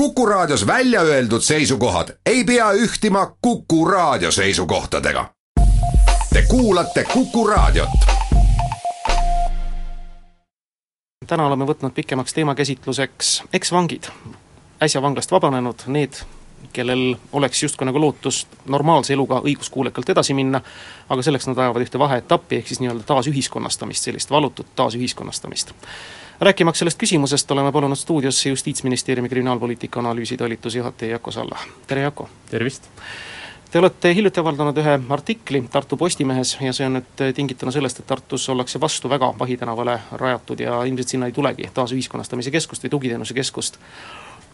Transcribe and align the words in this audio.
Kuku 0.00 0.26
Raadios 0.26 0.66
välja 0.66 1.00
öeldud 1.00 1.40
seisukohad 1.40 2.08
ei 2.26 2.44
pea 2.44 2.72
ühtima 2.72 3.36
Kuku 3.42 3.84
Raadio 3.84 4.30
seisukohtadega. 4.30 5.30
Te 6.32 6.42
kuulate 6.42 7.04
Kuku 7.04 7.46
Raadiot. 7.46 7.88
täna 11.26 11.46
oleme 11.46 11.64
võtnud 11.64 11.94
pikemaks 11.94 12.34
teemakäsitluseks 12.34 13.42
eksvangid, 13.52 14.04
äsja 14.82 15.02
vanglast 15.02 15.30
vabanenud, 15.30 15.86
need, 15.86 16.18
kellel 16.72 17.14
oleks 17.32 17.62
justkui 17.62 17.86
nagu 17.86 18.00
lootust 18.00 18.48
normaalse 18.66 19.12
eluga 19.12 19.40
õiguskuulekalt 19.40 20.10
edasi 20.10 20.34
minna, 20.34 20.60
aga 21.08 21.22
selleks 21.22 21.46
nad 21.46 21.56
vajavad 21.56 21.86
ühte 21.86 21.98
vaheetappi, 21.98 22.56
ehk 22.56 22.68
siis 22.68 22.82
nii-öelda 22.82 23.06
taasühiskonnastamist, 23.06 24.10
sellist 24.10 24.30
valutut 24.30 24.66
taasühiskonnastamist. 24.76 25.72
Rääkimaks 26.44 26.78
sellest 26.78 26.98
küsimusest, 26.98 27.50
oleme 27.50 27.72
palunud 27.72 27.96
stuudiosse 27.96 28.48
Justiitsministeeriumi 28.48 29.28
kriminaalpoliitika 29.28 30.00
analüüsi 30.00 30.36
talituse 30.36 30.78
juhataja 30.78 31.10
Jako 31.10 31.30
Salla, 31.30 31.58
tere 31.86 32.00
Jako! 32.00 32.28
tervist! 32.50 32.82
Te 33.70 33.78
olete 33.78 34.14
hiljuti 34.14 34.40
avaldanud 34.40 34.76
ühe 34.78 34.98
artikli 35.08 35.64
Tartu 35.70 35.96
Postimehes 35.96 36.52
ja 36.60 36.72
see 36.72 36.86
on 36.86 36.98
nüüd 36.98 37.22
tingituna 37.34 37.72
sellest, 37.74 37.98
et 37.98 38.06
Tartus 38.06 38.44
ollakse 38.52 38.80
vastu 38.80 39.10
väga 39.10 39.32
Vahi 39.38 39.56
tänavale 39.56 39.96
rajatud 40.12 40.60
ja 40.60 40.82
ilmselt 40.84 41.08
sinna 41.08 41.26
ei 41.26 41.32
tulegi 41.32 41.70
taasühiskonnastamise 41.74 42.52
keskust 42.54 42.84
või 42.84 42.92
tugiteenuse 42.92 43.34
keskust, 43.34 43.80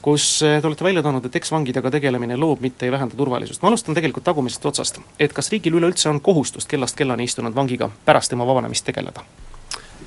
kus 0.03 0.31
te 0.47 0.67
olete 0.67 0.84
välja 0.84 1.03
toonud, 1.03 1.27
et 1.27 1.36
eksvangidega 1.36 1.91
tegelemine 1.91 2.36
loob, 2.36 2.62
mitte 2.64 2.86
ei 2.86 2.92
vähenda 2.92 3.17
turvalisust. 3.17 3.62
ma 3.62 3.69
alustan 3.69 3.95
tegelikult 3.98 4.25
tagumisest 4.25 4.67
otsast. 4.67 5.01
et 5.19 5.33
kas 5.33 5.51
riigil 5.53 5.83
üleüldse 5.83 6.09
on 6.09 6.20
kohustust 6.20 6.69
kellast 6.69 6.97
kellani 6.97 7.25
istunud 7.25 7.55
vangiga 7.55 7.91
pärast 8.05 8.31
tema 8.31 8.47
vabanemist 8.47 8.84
tegeleda? 8.84 9.27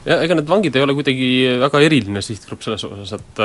Ja 0.06 0.20
ega 0.26 0.38
need 0.38 0.50
vangid 0.50 0.76
ei 0.76 0.84
ole 0.86 0.96
kuidagi 0.98 1.30
väga 1.62 1.84
eriline 1.86 2.24
sihtgrupp 2.26 2.66
selles 2.66 2.84
osas, 2.88 3.14
et 3.20 3.44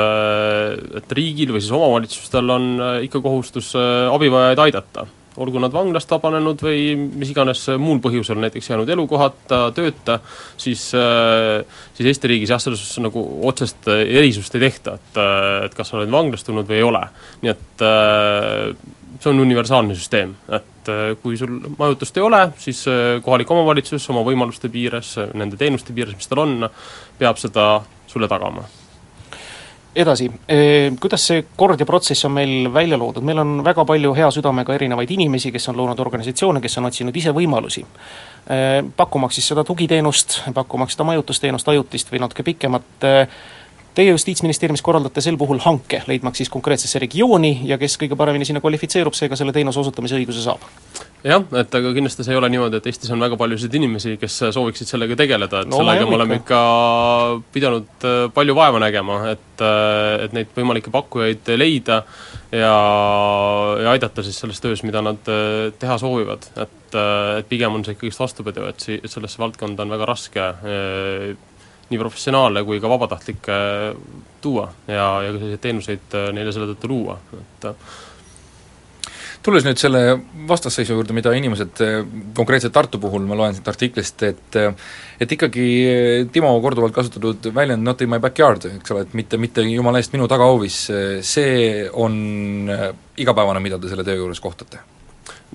et 1.01 1.15
riigil 1.19 1.53
või 1.55 1.63
siis 1.63 1.75
omavalitsustel 1.75 2.55
on 2.55 2.67
ikka 3.05 3.23
kohustus 3.23 3.71
abivajajaid 3.77 4.67
aidata 4.67 5.07
olgu 5.39 5.61
nad 5.61 5.73
vanglast 5.73 6.09
vabanenud 6.11 6.61
või 6.63 6.95
mis 6.97 7.31
iganes 7.31 7.61
muul 7.79 8.01
põhjusel, 8.03 8.39
näiteks 8.43 8.71
jäänud 8.71 8.89
elukohata, 8.91 9.61
tööta, 9.75 10.19
siis 10.59 10.89
siis 10.89 12.09
Eesti 12.11 12.31
riigis 12.31 12.51
jah, 12.51 12.61
selles 12.61 12.81
suhtes 12.81 13.03
nagu 13.05 13.23
otsest 13.47 13.87
erisust 13.93 14.55
ei 14.57 14.65
tehta, 14.67 14.97
et 14.99 15.21
et 15.69 15.77
kas 15.77 15.91
sa 15.91 15.99
oled 15.99 16.11
vanglast 16.11 16.49
tulnud 16.49 16.67
või 16.67 16.79
ei 16.79 16.87
ole. 16.87 17.03
nii 17.43 17.53
et 17.53 17.85
see 19.19 19.31
on 19.31 19.43
universaalne 19.43 19.95
süsteem, 19.95 20.35
et 20.55 20.78
kui 21.23 21.37
sul 21.39 21.59
majutust 21.77 22.17
ei 22.17 22.25
ole, 22.25 22.41
siis 22.57 22.83
kohalik 23.25 23.51
omavalitsus 23.51 24.09
oma 24.13 24.25
võimaluste 24.27 24.71
piires, 24.73 25.15
nende 25.33 25.59
teenuste 25.59 25.95
piires, 25.95 26.17
mis 26.17 26.29
tal 26.29 26.45
on, 26.45 26.69
peab 27.19 27.41
seda 27.41 27.71
sulle 28.09 28.29
tagama 28.31 28.67
edasi, 29.95 30.27
kuidas 31.01 31.23
see 31.31 31.43
kord 31.57 31.79
ja 31.81 31.85
protsess 31.87 32.27
on 32.27 32.35
meil 32.35 32.69
välja 32.73 32.97
loodud, 32.99 33.25
meil 33.25 33.41
on 33.41 33.55
väga 33.65 33.85
palju 33.89 34.13
hea 34.17 34.29
südamega 34.31 34.75
erinevaid 34.75 35.11
inimesi, 35.15 35.51
kes 35.51 35.69
on 35.71 35.79
loonud 35.79 35.99
organisatsioone, 35.99 36.61
kes 36.61 36.77
on 36.79 36.89
otsinud 36.89 37.15
ise 37.17 37.33
võimalusi. 37.35 37.83
Pakkumaks 38.97 39.39
siis 39.39 39.49
seda 39.51 39.65
tugiteenust, 39.67 40.39
pakkumaks 40.53 40.95
seda 40.95 41.07
majutusteenust, 41.09 41.73
ajutist 41.73 42.13
või 42.13 42.21
natuke 42.23 42.45
pikemat, 42.45 43.07
Teie 43.97 44.11
Justiitsministeeriumis 44.13 44.83
korraldate 44.85 45.21
sel 45.21 45.37
puhul 45.37 45.59
hanke, 45.63 46.03
leidmaks 46.07 46.37
siis 46.43 46.49
konkreetsesse 46.53 46.99
regiooni 47.01 47.59
ja 47.67 47.77
kes 47.81 47.97
kõige 47.99 48.15
paremini 48.19 48.45
sinna 48.45 48.61
kvalifitseerub, 48.61 49.15
see 49.17 49.29
ka 49.31 49.37
selle 49.39 49.53
teenuse 49.55 49.81
osutamise 49.81 50.19
õiguse 50.19 50.43
saab? 50.45 50.61
jah, 51.25 51.43
et 51.59 51.73
aga 51.75 51.91
kindlasti 51.95 52.23
see 52.23 52.31
ei 52.31 52.39
ole 52.39 52.47
niimoodi, 52.53 52.79
et 52.79 52.85
Eestis 52.87 53.11
on 53.11 53.19
väga 53.19 53.35
paljusid 53.39 53.73
inimesi, 53.75 54.13
kes 54.21 54.37
sooviksid 54.55 54.87
sellega 54.87 55.17
tegeleda, 55.19 55.63
et 55.65 55.71
No 55.71 55.81
sellega 55.81 56.05
me 56.07 56.15
oleme 56.15 56.37
ikka. 56.39 56.59
pidanud 57.51 58.07
äh, 58.07 58.19
palju 58.33 58.55
vaeva 58.55 58.79
nägema, 58.79 59.19
et 59.33 59.65
äh, 59.65 60.25
et 60.25 60.37
neid 60.37 60.53
võimalikke 60.55 60.93
pakkujaid 60.93 61.51
leida 61.57 62.03
ja, 62.51 62.73
ja 63.83 63.91
aidata 63.91 64.23
siis 64.23 64.39
selles 64.39 64.61
töös, 64.63 64.85
mida 64.87 65.03
nad 65.03 65.27
äh, 65.27 65.73
teha 65.79 65.97
soovivad. 65.99 66.47
et, 66.55 66.95
et 66.95 67.49
pigem 67.49 67.75
on 67.75 67.83
see 67.85 67.97
ikkagist 67.97 68.23
vastupidi, 68.23 68.63
et 68.69 68.79
si-, 68.79 69.01
sellesse 69.05 69.41
valdkonda 69.41 69.83
on 69.83 69.97
väga 69.97 70.07
raske 70.13 70.47
nii 71.89 72.01
professionaale 72.01 72.63
kui 72.67 72.81
ka 72.81 72.91
vabatahtlikke 72.91 73.55
tuua 74.41 74.69
ja, 74.87 75.07
ja 75.25 75.33
ka 75.33 75.39
selliseid 75.39 75.63
teenuseid 75.63 76.15
äh, 76.17 76.29
neile 76.35 76.53
selle 76.55 76.69
tõttu 76.71 76.91
luua, 76.91 77.17
et 77.39 77.67
äh, 77.71 77.97
tulles 79.45 79.65
nüüd 79.65 79.79
selle 79.79 80.01
vastasseisu 80.49 80.97
juurde, 80.97 81.15
mida 81.15 81.31
inimesed 81.35 81.81
eh, 81.85 81.99
konkreetselt 82.35 82.73
Tartu 82.75 82.99
puhul, 83.01 83.23
ma 83.27 83.37
loen 83.39 83.55
siit 83.55 83.67
artiklist, 83.71 84.23
et 84.27 84.59
et 85.19 85.35
ikkagi 85.35 85.65
Timo 86.33 86.51
korduvalt 86.63 86.95
kasutatud 86.95 87.49
väljend 87.55 87.83
not 87.87 88.03
in 88.03 88.11
my 88.11 88.19
backyard, 88.23 88.67
eks 88.79 88.93
ole, 88.95 89.05
et 89.07 89.15
mitte, 89.17 89.39
mitte 89.41 89.63
jumala 89.65 90.01
eest 90.01 90.13
minu 90.15 90.27
tagahoovis, 90.31 90.79
see 91.25 91.87
on 91.93 92.15
igapäevane, 93.19 93.63
mida 93.63 93.79
te 93.79 93.91
selle 93.91 94.07
töö 94.07 94.19
juures 94.23 94.43
kohtate? 94.43 94.83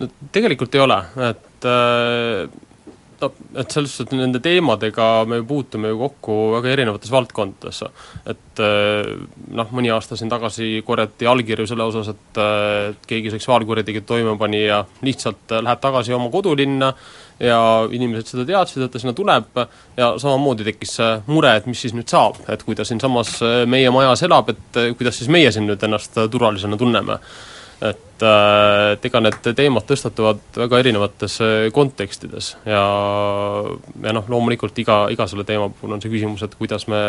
no 0.01 0.09
tegelikult 0.35 0.75
ei 0.75 0.83
ole, 0.83 1.01
et 1.29 1.69
äh, 1.71 2.49
no 3.25 3.61
et 3.61 3.71
selles 3.75 3.95
suhtes, 3.97 4.17
nende 4.19 4.41
teemadega 4.45 5.09
me 5.29 5.41
puutume 5.47 5.91
ju 5.93 5.99
kokku 6.01 6.37
väga 6.57 6.73
erinevates 6.75 7.13
valdkondades. 7.13 7.83
et 8.31 8.63
äh, 8.63 9.11
noh, 9.59 9.73
mõni 9.75 9.93
aasta 9.95 10.19
siin 10.19 10.33
tagasi 10.33 10.83
korjati 10.87 11.29
allkirju 11.31 11.67
selle 11.71 11.89
osas, 11.89 12.13
et 12.15 12.43
et 12.95 13.07
keegi 13.09 13.31
seksuaalkuritegu 13.35 14.05
toime 14.07 14.37
pani 14.39 14.65
ja 14.67 14.85
lihtsalt 15.03 15.53
äh, 15.53 15.63
läheb 15.65 15.81
tagasi 15.81 16.15
oma 16.15 16.31
kodulinna 16.31 16.93
ja 17.41 17.59
inimesed 17.91 18.31
seda 18.31 18.45
teadsid, 18.47 18.85
et 18.85 18.93
ta 18.95 19.01
sinna 19.03 19.15
tuleb 19.17 19.59
ja 19.97 20.13
samamoodi 20.19 20.67
tekkis 20.69 20.95
see 21.01 21.11
mure, 21.27 21.57
et 21.57 21.67
mis 21.67 21.81
siis 21.81 21.95
nüüd 21.97 22.11
saab, 22.11 22.39
et 22.49 22.63
kui 22.63 22.79
ta 22.79 22.87
siinsamas 22.87 23.41
meie 23.67 23.91
majas 23.91 24.23
elab, 24.23 24.53
et 24.55 24.79
kuidas 24.99 25.19
siis 25.19 25.33
meie 25.33 25.51
siin 25.53 25.67
nüüd 25.67 25.83
ennast 25.83 26.15
turvalisena 26.31 26.79
tunneme 26.79 27.19
et, 27.85 28.23
äh, 28.23 28.93
et 28.95 29.07
ega 29.09 29.21
need 29.23 29.49
teemad 29.57 29.87
tõstatuvad 29.89 30.59
väga 30.65 30.81
erinevates 30.83 31.39
äh, 31.45 31.55
kontekstides 31.75 32.55
ja, 32.69 32.85
ja 34.05 34.15
noh, 34.17 34.29
loomulikult 34.31 34.79
iga, 34.81 35.05
iga 35.13 35.27
selle 35.31 35.47
teema 35.49 35.69
puhul 35.73 35.97
on 35.97 36.03
see 36.03 36.13
küsimus, 36.13 36.45
et 36.47 36.57
kuidas 36.59 36.89
me 36.91 37.03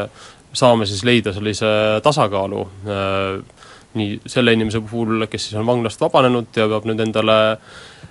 saame 0.56 0.88
siis 0.90 1.03
leida 1.08 1.34
sellise 1.35 1.69
tasakaalu 2.03 2.66
äh, 2.91 3.66
nii 3.96 4.19
selle 4.28 4.56
inimese 4.56 4.81
puhul, 4.84 5.28
kes 5.31 5.50
siis 5.50 5.59
on 5.59 5.68
vanglast 5.68 6.02
vabanenud 6.03 6.52
ja 6.58 6.68
peab 6.72 6.88
nüüd 6.90 7.03
endale 7.06 7.38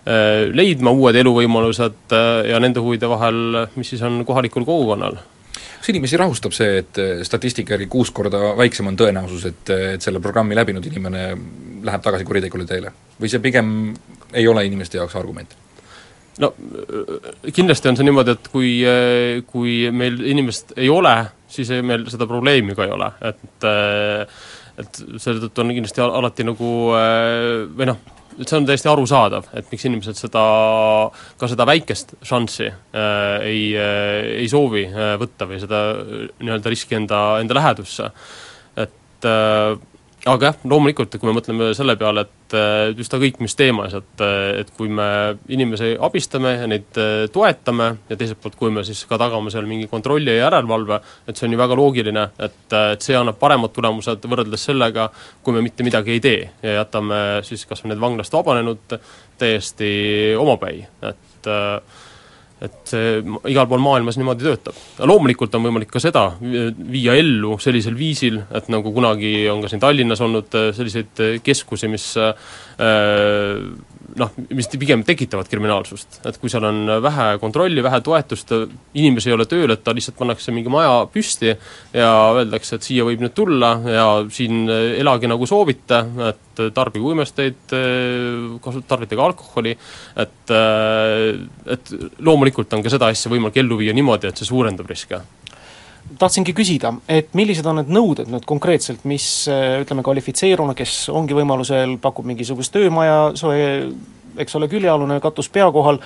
leidma 0.05 0.93
uued 0.93 1.17
eluvõimalused 1.17 2.13
ja 2.45 2.59
nende 2.61 2.81
huvide 2.85 3.09
vahel, 3.09 3.39
mis 3.77 3.89
siis 3.93 4.03
on 4.05 4.19
kohalikul 4.29 4.67
kogukonnal 4.69 5.17
kas 5.85 5.93
inimesi 5.93 6.17
rahustab 6.17 6.55
see, 6.57 6.79
et 6.81 6.99
eh, 7.03 7.19
statistika 7.29 7.75
järgi 7.75 7.91
kuus 7.93 8.09
korda 8.17 8.55
väiksem 8.57 8.87
on 8.89 8.97
tõenäosus, 8.97 9.43
et, 9.51 9.73
et 9.97 10.01
selle 10.05 10.21
programmi 10.25 10.57
läbinud 10.57 10.87
inimene 10.89 11.27
läheb 11.85 12.01
tagasi 12.07 12.25
kuritegule 12.25 12.65
teele? 12.65 12.93
või 13.21 13.29
see 13.29 13.43
pigem 13.45 13.69
ei 14.33 14.49
ole 14.49 14.65
inimeste 14.65 14.97
jaoks 14.97 15.15
argument? 15.21 15.53
no 16.41 16.49
kindlasti 17.53 17.91
on 17.93 17.99
see 18.01 18.09
niimoodi, 18.09 18.33
et 18.33 18.49
kui, 18.49 18.71
kui 19.53 19.75
meil 19.93 20.17
inimest 20.33 20.73
ei 20.81 20.89
ole, 20.91 21.13
siis 21.53 21.69
ei- 21.77 21.85
meil 21.85 22.09
seda 22.11 22.27
probleemi 22.27 22.75
ka 22.75 22.89
ei 22.89 22.97
ole, 22.97 23.13
et 23.29 23.69
et 24.75 24.99
selle 25.23 25.39
tõttu 25.45 25.63
on 25.63 25.71
kindlasti 25.77 26.01
al- 26.03 26.17
alati 26.19 26.49
nagu 26.49 26.71
või 27.77 27.87
noh, 27.93 28.01
see 28.43 28.59
on 28.59 28.67
täiesti 28.67 28.91
arusaadav, 28.91 29.49
et 29.55 29.71
miks 29.71 29.87
inimesed 29.87 30.19
seda, 30.19 30.45
ka 31.39 31.49
seda 31.51 31.67
väikest 31.69 32.17
šanssi 32.27 32.67
äh, 32.67 33.47
ei 33.47 33.65
äh,, 33.79 34.31
ei 34.43 34.49
soovi 34.51 34.87
äh, 34.91 35.15
võtta 35.21 35.49
või 35.51 35.61
seda 35.63 35.83
äh, 35.95 36.29
nii-öelda 36.43 36.73
riski 36.73 36.99
enda, 36.99 37.25
enda 37.43 37.59
lähedusse. 37.61 38.11
et 38.77 39.29
äh, 39.31 39.77
aga 40.27 40.51
jah, 40.51 40.59
loomulikult, 40.69 41.17
kui 41.21 41.29
me 41.29 41.37
mõtleme 41.37 41.73
selle 41.77 41.97
peale, 42.01 42.25
et 42.25 42.44
äh, 42.55 42.93
ükskõik 42.95 43.41
mis 43.43 43.57
teemas, 43.59 43.95
et 43.99 44.23
äh, 44.25 44.61
et 44.63 44.71
kui 44.77 44.89
me 44.89 45.07
inimesi 45.53 45.95
abistame 46.01 46.55
ja 46.57 46.69
neid 46.71 47.01
äh, 47.01 47.27
toetame 47.33 47.91
ja 48.11 48.19
teiselt 48.21 48.41
poolt, 48.43 48.57
kui 48.61 48.73
me 48.75 48.85
siis 48.87 49.05
ka 49.11 49.19
tagame 49.21 49.53
seal 49.53 49.69
mingi 49.69 49.89
kontrolli 49.91 50.33
ja 50.33 50.47
järelevalve, 50.47 51.01
et 51.29 51.37
see 51.37 51.49
on 51.49 51.57
ju 51.57 51.61
väga 51.61 51.79
loogiline, 51.79 52.29
et, 52.39 52.63
et 52.95 53.05
see 53.05 53.19
annab 53.19 53.39
paremad 53.41 53.75
tulemused 53.75 54.25
võrreldes 54.31 54.69
sellega, 54.71 55.11
kui 55.43 55.57
me 55.57 55.65
mitte 55.65 55.87
midagi 55.87 56.17
ei 56.17 56.25
tee 56.25 56.41
ja 56.63 56.81
jätame 56.81 57.21
siis 57.47 57.67
kas 57.69 57.85
või 57.85 57.95
need 57.95 58.03
vanglast 58.03 58.35
vabanenud 58.35 58.99
täiesti 59.39 59.93
omapäi, 60.39 60.85
et 61.11 61.51
äh, 61.51 62.03
et 62.65 62.77
see 62.89 63.23
igal 63.53 63.69
pool 63.71 63.83
maailmas 63.85 64.19
niimoodi 64.19 64.47
töötab. 64.47 64.77
loomulikult 64.99 65.55
on 65.55 65.67
võimalik 65.67 65.91
ka 65.93 66.01
seda 66.03 66.25
vi- 66.41 66.73
viia 66.95 67.15
ellu 67.21 67.59
sellisel 67.63 67.97
viisil, 67.99 68.41
et 68.55 68.69
nagu 68.73 68.93
kunagi 68.95 69.35
on 69.53 69.63
ka 69.63 69.69
siin 69.73 69.83
Tallinnas 69.83 70.21
olnud 70.25 70.55
äh, 70.59 70.71
selliseid 70.77 71.21
äh, 71.21 71.35
keskusi, 71.45 71.89
mis 71.93 72.07
äh, 72.17 72.33
noh, 74.15 74.31
mis 74.55 74.69
pigem 74.79 75.03
tekitavad 75.07 75.49
kriminaalsust. 75.51 76.21
et 76.29 76.39
kui 76.41 76.51
seal 76.53 76.65
on 76.69 76.81
vähe 77.03 77.27
kontrolli, 77.43 77.83
vähe 77.83 78.01
toetust, 78.05 78.53
inimesi 78.95 79.31
ei 79.31 79.37
ole 79.37 79.47
tööl, 79.51 79.71
et 79.75 79.85
ta 79.85 79.95
lihtsalt 79.97 80.19
pannakse 80.19 80.55
mingi 80.55 80.73
maja 80.73 81.05
püsti 81.13 81.55
ja 81.95 82.11
öeldakse, 82.39 82.79
et 82.79 82.87
siia 82.87 83.07
võib 83.07 83.25
nüüd 83.25 83.35
tulla 83.35 83.75
ja 83.91 84.07
siin 84.31 84.69
elage 84.71 85.31
nagu 85.31 85.49
soovite, 85.51 86.01
et 86.31 86.65
tarbige 86.75 87.07
uimesteid, 87.11 87.75
kasu-, 88.65 88.85
tarvitage 88.89 89.25
alkoholi, 89.29 89.77
et 90.17 90.55
et 91.75 91.95
loomulikult 92.21 92.73
on 92.77 92.83
ka 92.85 92.93
seda 92.93 93.09
asja 93.13 93.33
võimalik 93.33 93.57
ellu 93.63 93.81
viia 93.81 93.95
niimoodi, 93.97 94.29
et 94.29 94.39
see 94.39 94.49
suurendab 94.49 94.91
riske 94.91 95.23
tahtsingi 96.19 96.55
küsida, 96.57 96.93
et 97.09 97.33
millised 97.35 97.67
on 97.67 97.81
need 97.81 97.93
nõuded 97.93 98.29
nüüd 98.31 98.45
konkreetselt, 98.49 99.07
mis 99.09 99.47
ütleme, 99.51 100.05
kvalifitseeruna, 100.07 100.77
kes 100.79 101.09
ongi 101.13 101.37
võimalusel, 101.37 101.97
pakub 102.03 102.29
mingisugust 102.29 102.75
töömaja, 102.75 103.33
soe 103.39 103.65
eks 104.41 104.57
ole, 104.59 104.69
küljealune 104.71 105.19
katus 105.23 105.49
pea 105.53 105.67
kohal, 105.75 106.01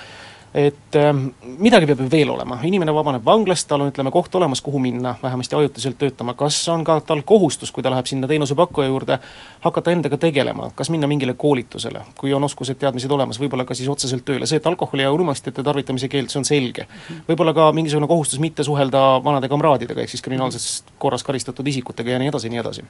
et 0.53 0.95
äh, 0.97 1.13
midagi 1.61 1.85
peab 1.85 1.99
ju 2.01 2.07
veel 2.09 2.29
olema, 2.33 2.57
inimene 2.65 2.93
vabaneb 2.93 3.25
vanglast, 3.25 3.67
tal 3.69 3.83
on 3.83 3.91
ütleme 3.91 4.09
koht 4.11 4.33
olemas, 4.35 4.61
kuhu 4.65 4.79
minna 4.81 5.13
vähemasti 5.21 5.55
ajutiselt 5.55 5.99
töötama, 6.01 6.33
kas 6.33 6.57
on 6.73 6.83
ka 6.83 6.99
tal 7.05 7.21
kohustus, 7.21 7.71
kui 7.71 7.85
ta 7.85 7.91
läheb 7.93 8.09
sinna 8.09 8.27
teenusepakkuja 8.27 8.87
juurde, 8.89 9.19
hakata 9.61 9.93
endaga 9.93 10.17
tegelema, 10.17 10.71
kas 10.75 10.89
minna 10.89 11.07
mingile 11.07 11.35
koolitusele, 11.37 12.01
kui 12.17 12.33
on 12.33 12.43
oskused, 12.47 12.79
teadmised 12.81 13.11
olemas, 13.13 13.37
võib-olla 13.41 13.65
ka 13.69 13.77
siis 13.77 13.89
otseselt 13.93 14.25
tööle, 14.25 14.49
see, 14.49 14.57
et 14.57 14.69
alkoholi 14.69 15.05
ja 15.05 15.11
uimastite 15.13 15.63
tarvitamise 15.65 16.09
keeld, 16.09 16.33
see 16.33 16.41
on 16.41 16.49
selge. 16.49 16.87
võib-olla 17.29 17.53
ka 17.53 17.69
mingisugune 17.75 18.09
kohustus 18.09 18.41
mitte 18.41 18.65
suhelda 18.65 19.21
vanade 19.23 19.51
kamraadidega, 19.51 20.01
ehk 20.01 20.15
siis 20.15 20.25
kriminaalses 20.25 20.67
korras 20.97 21.23
karistatud 21.27 21.67
isikutega 21.67 22.15
ja 22.15 22.19
nii 22.23 22.33
edasi, 22.33 22.49
nii 22.49 22.63
edasi. 22.63 22.87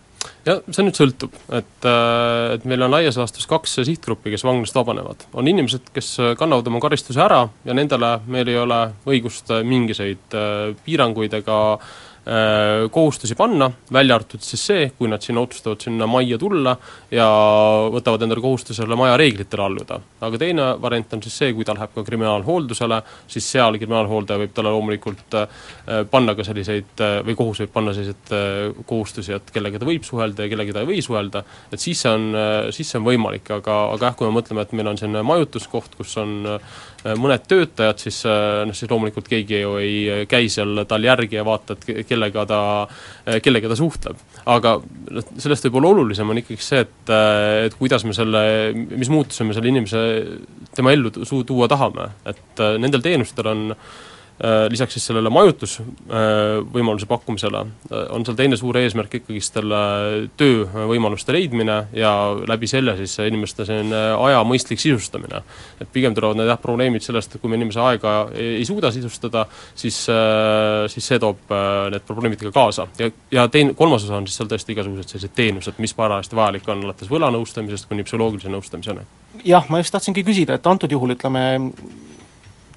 jah, 0.48 0.64
see 0.72 0.88
nüüd 0.88 0.96
sõltub, 0.96 1.36
et, 1.52 1.76
äh, 1.84 2.56
et 2.56 2.66
meil 2.70 2.88
on 2.88 2.96
laias 2.96 3.20
laastus 3.20 3.50
kaks 3.50 3.82
sihtgruppi, 3.84 4.32
kes 4.32 4.48
vanglast 4.48 4.80
vabanevad. 4.80 5.28
on 5.34 5.48
inimesed, 5.48 5.92
kes 5.94 6.16
kannavad 6.40 6.68
oma 6.72 6.80
karistuse 6.80 7.20
ära, 7.20 7.49
ja 7.66 7.74
nendele 7.74 8.20
meil 8.28 8.48
ei 8.48 8.58
ole 8.58 8.80
õigust 9.06 9.52
mingisuguseid 9.64 10.38
äh, 10.38 10.76
piiranguid 10.86 11.34
ega 11.42 11.60
Äh, 11.80 12.09
kohustusi 12.92 13.34
panna, 13.36 13.72
välja 13.92 14.16
arvatud 14.20 14.44
siis 14.46 14.62
see, 14.70 14.90
kui 14.98 15.10
nad 15.10 15.24
sinna 15.24 15.42
otsustavad 15.42 15.82
sinna 15.82 16.06
majja 16.10 16.38
tulla 16.38 16.76
ja 17.12 17.26
võtavad 17.90 18.26
endale 18.26 18.44
kohustuse 18.44 18.84
selle 18.84 18.98
maja 19.00 19.16
reeglitele 19.18 19.64
alluda. 19.66 20.00
aga 20.22 20.38
teine 20.38 20.68
variant 20.82 21.16
on 21.16 21.24
siis 21.26 21.38
see, 21.42 21.54
kui 21.58 21.66
ta 21.66 21.74
läheb 21.74 21.96
ka 21.96 22.04
kriminaalhooldusele, 22.06 23.00
siis 23.28 23.48
seal 23.56 23.80
kriminaalhooldaja 23.82 24.44
võib 24.44 24.54
talle 24.54 24.74
loomulikult 24.76 25.38
äh, 25.40 25.64
panna 26.12 26.36
ka 26.38 26.46
selliseid 26.46 27.02
äh, 27.06 27.16
või 27.26 27.38
kohus 27.40 27.64
võib 27.64 27.74
panna 27.74 27.96
selliseid 27.98 28.86
kohustusi, 28.86 29.34
et 29.34 29.50
kellega 29.56 29.82
ta 29.82 29.90
võib 29.90 30.06
suhelda 30.06 30.46
ja 30.46 30.52
kellega 30.54 30.76
ta 30.76 30.84
ei 30.84 30.92
või 30.92 31.02
suhelda, 31.06 31.44
et 31.74 31.82
siis 31.82 32.04
see 32.04 32.12
on, 32.14 32.30
siis 32.76 32.92
see 32.92 33.00
on 33.00 33.08
võimalik, 33.08 33.50
aga, 33.58 33.80
aga 33.96 34.10
jah, 34.10 34.16
kui 34.20 34.30
me 34.30 34.36
mõtleme, 34.38 34.64
et 34.64 34.76
meil 34.78 34.92
on 34.92 35.00
selline 35.00 35.24
majutuskoht, 35.26 35.98
kus 35.98 36.16
on 36.22 36.36
mõned 37.20 37.46
töötajad, 37.48 38.02
siis 38.02 38.22
noh, 38.28 38.76
siis 38.76 38.92
loomulikult 38.92 39.30
keegi 39.32 39.62
ju 39.62 39.76
ei 39.80 40.26
käi 40.30 40.50
seal 40.52 40.84
tal 40.90 41.06
järgi 41.08 41.40
ja 41.40 41.46
vaata, 41.48 41.78
et 41.78 42.08
kellega 42.20 42.46
ta, 42.50 42.62
kellega 43.44 43.72
ta 43.72 43.78
suhtleb. 43.80 44.20
aga 44.46 44.76
noh, 44.84 45.32
sellest 45.38 45.68
võib-olla 45.68 45.94
olulisem 45.96 46.30
on 46.30 46.42
ikkagi 46.42 46.62
see, 46.64 46.84
et, 46.86 47.16
et 47.70 47.80
kuidas 47.80 48.06
me 48.06 48.14
selle, 48.18 48.44
mis 48.76 49.10
muutuse 49.10 49.48
me 49.48 49.56
selle 49.58 49.72
inimese, 49.72 50.04
tema 50.76 50.94
ellu 50.96 51.12
tuua 51.14 51.70
tahame, 51.72 52.12
et 52.30 52.64
nendel 52.80 53.04
teenustel 53.06 53.50
on 53.52 53.72
äh, 53.74 53.78
Äh, 53.78 54.09
lisaks 54.70 54.96
siis 54.96 55.06
sellele 55.10 55.30
majutusvõimaluse 55.34 57.04
äh, 57.04 57.10
pakkumisele 57.10 57.60
äh, 57.60 58.06
on 58.16 58.24
seal 58.24 58.38
teine 58.40 58.56
suur 58.60 58.78
eesmärk 58.80 59.18
ikkagist 59.20 59.58
selle 59.58 59.82
töövõimaluste 60.40 61.36
leidmine 61.36 61.76
ja 61.98 62.14
läbi 62.48 62.70
selle 62.72 62.96
siis 63.02 63.18
inimeste 63.26 63.66
selline 63.68 64.00
aja 64.16 64.40
mõistlik 64.48 64.80
sisustamine. 64.80 65.44
et 65.82 65.92
pigem 65.92 66.16
tulevad 66.16 66.40
need 66.40 66.48
jah, 66.48 66.62
probleemid 66.62 67.04
sellest, 67.04 67.36
et 67.36 67.42
kui 67.44 67.52
me 67.52 67.60
inimese 67.60 67.84
aega 67.84 68.16
ei, 68.32 68.64
suuda 68.66 68.94
sisustada, 68.96 69.46
siis, 69.76 70.06
siis 70.94 71.12
see 71.12 71.20
toob 71.20 71.52
need 71.92 72.08
probleemid 72.08 72.48
ka 72.48 72.56
kaasa. 72.56 72.88
ja, 73.00 73.12
ja 73.32 73.48
teine, 73.52 73.76
kolmas 73.76 74.08
osa 74.08 74.22
on 74.22 74.28
siis 74.28 74.40
seal 74.40 74.52
tõesti 74.52 74.76
igasugused 74.76 75.16
sellised 75.16 75.36
teenused, 75.36 75.84
mis 75.84 75.94
parajasti 75.98 76.40
vajalik 76.40 76.70
on, 76.72 76.86
alates 76.88 77.12
võlanõustamisest 77.12 77.92
kuni 77.92 78.08
psühholoogilise 78.08 78.56
nõustamiseni. 78.56 79.04
jah, 79.44 79.68
ma 79.70 79.84
just 79.84 79.92
tahtsingi 79.92 80.24
küsida, 80.24 80.56
et 80.56 80.68
antud 80.68 80.92
juhul 80.92 81.18
ütleme, 81.18 81.44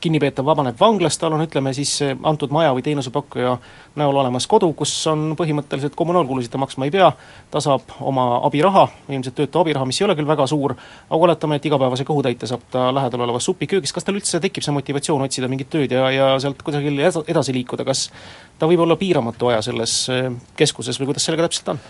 kinnipeetav 0.02 0.46
vabaneb 0.46 0.78
vanglast, 0.80 1.20
tal 1.20 1.36
on 1.36 1.44
ütleme 1.44 1.72
siis 1.76 1.94
antud 2.02 2.52
maja 2.54 2.72
või 2.74 2.84
teenusepakkuja 2.86 3.54
näol 4.00 4.18
olemas 4.22 4.46
kodu, 4.50 4.70
kus 4.76 4.92
on 5.10 5.32
põhimõtteliselt 5.38 5.96
kommunaalkulusid 5.98 6.52
ta 6.52 6.60
maksma 6.60 6.88
ei 6.88 6.94
pea, 6.94 7.10
ta 7.52 7.62
saab 7.62 7.94
oma 8.00 8.26
abiraha, 8.46 8.86
ilmselt 9.08 9.36
töötu 9.38 9.62
abiraha, 9.62 9.86
mis 9.88 10.00
ei 10.00 10.06
ole 10.08 10.16
küll 10.18 10.28
väga 10.28 10.46
suur, 10.50 10.74
aga 11.08 11.28
oletame, 11.28 11.58
et 11.60 11.68
igapäevase 11.70 12.06
kõhutäite 12.08 12.48
saab 12.50 12.64
ta 12.72 12.88
lähedal 12.94 13.26
olevas 13.26 13.46
supiköögis, 13.48 13.94
kas 13.94 14.08
tal 14.08 14.18
üldse 14.18 14.40
tekib 14.42 14.64
see 14.66 14.74
motivatsioon 14.76 15.26
otsida 15.26 15.50
mingit 15.52 15.70
tööd 15.72 15.94
ja, 15.94 16.08
ja 16.12 16.30
sealt 16.42 16.62
kusagil 16.66 16.98
edasi 17.02 17.56
liikuda, 17.56 17.86
kas 17.88 18.08
ta 18.58 18.70
võib 18.70 18.84
olla 18.86 18.98
piiramatu 19.00 19.52
aja 19.52 19.62
selles 19.68 19.98
keskuses 20.58 21.00
või 21.00 21.12
kuidas 21.12 21.28
sellega 21.28 21.48
täpselt 21.48 21.76
on? 21.76 21.84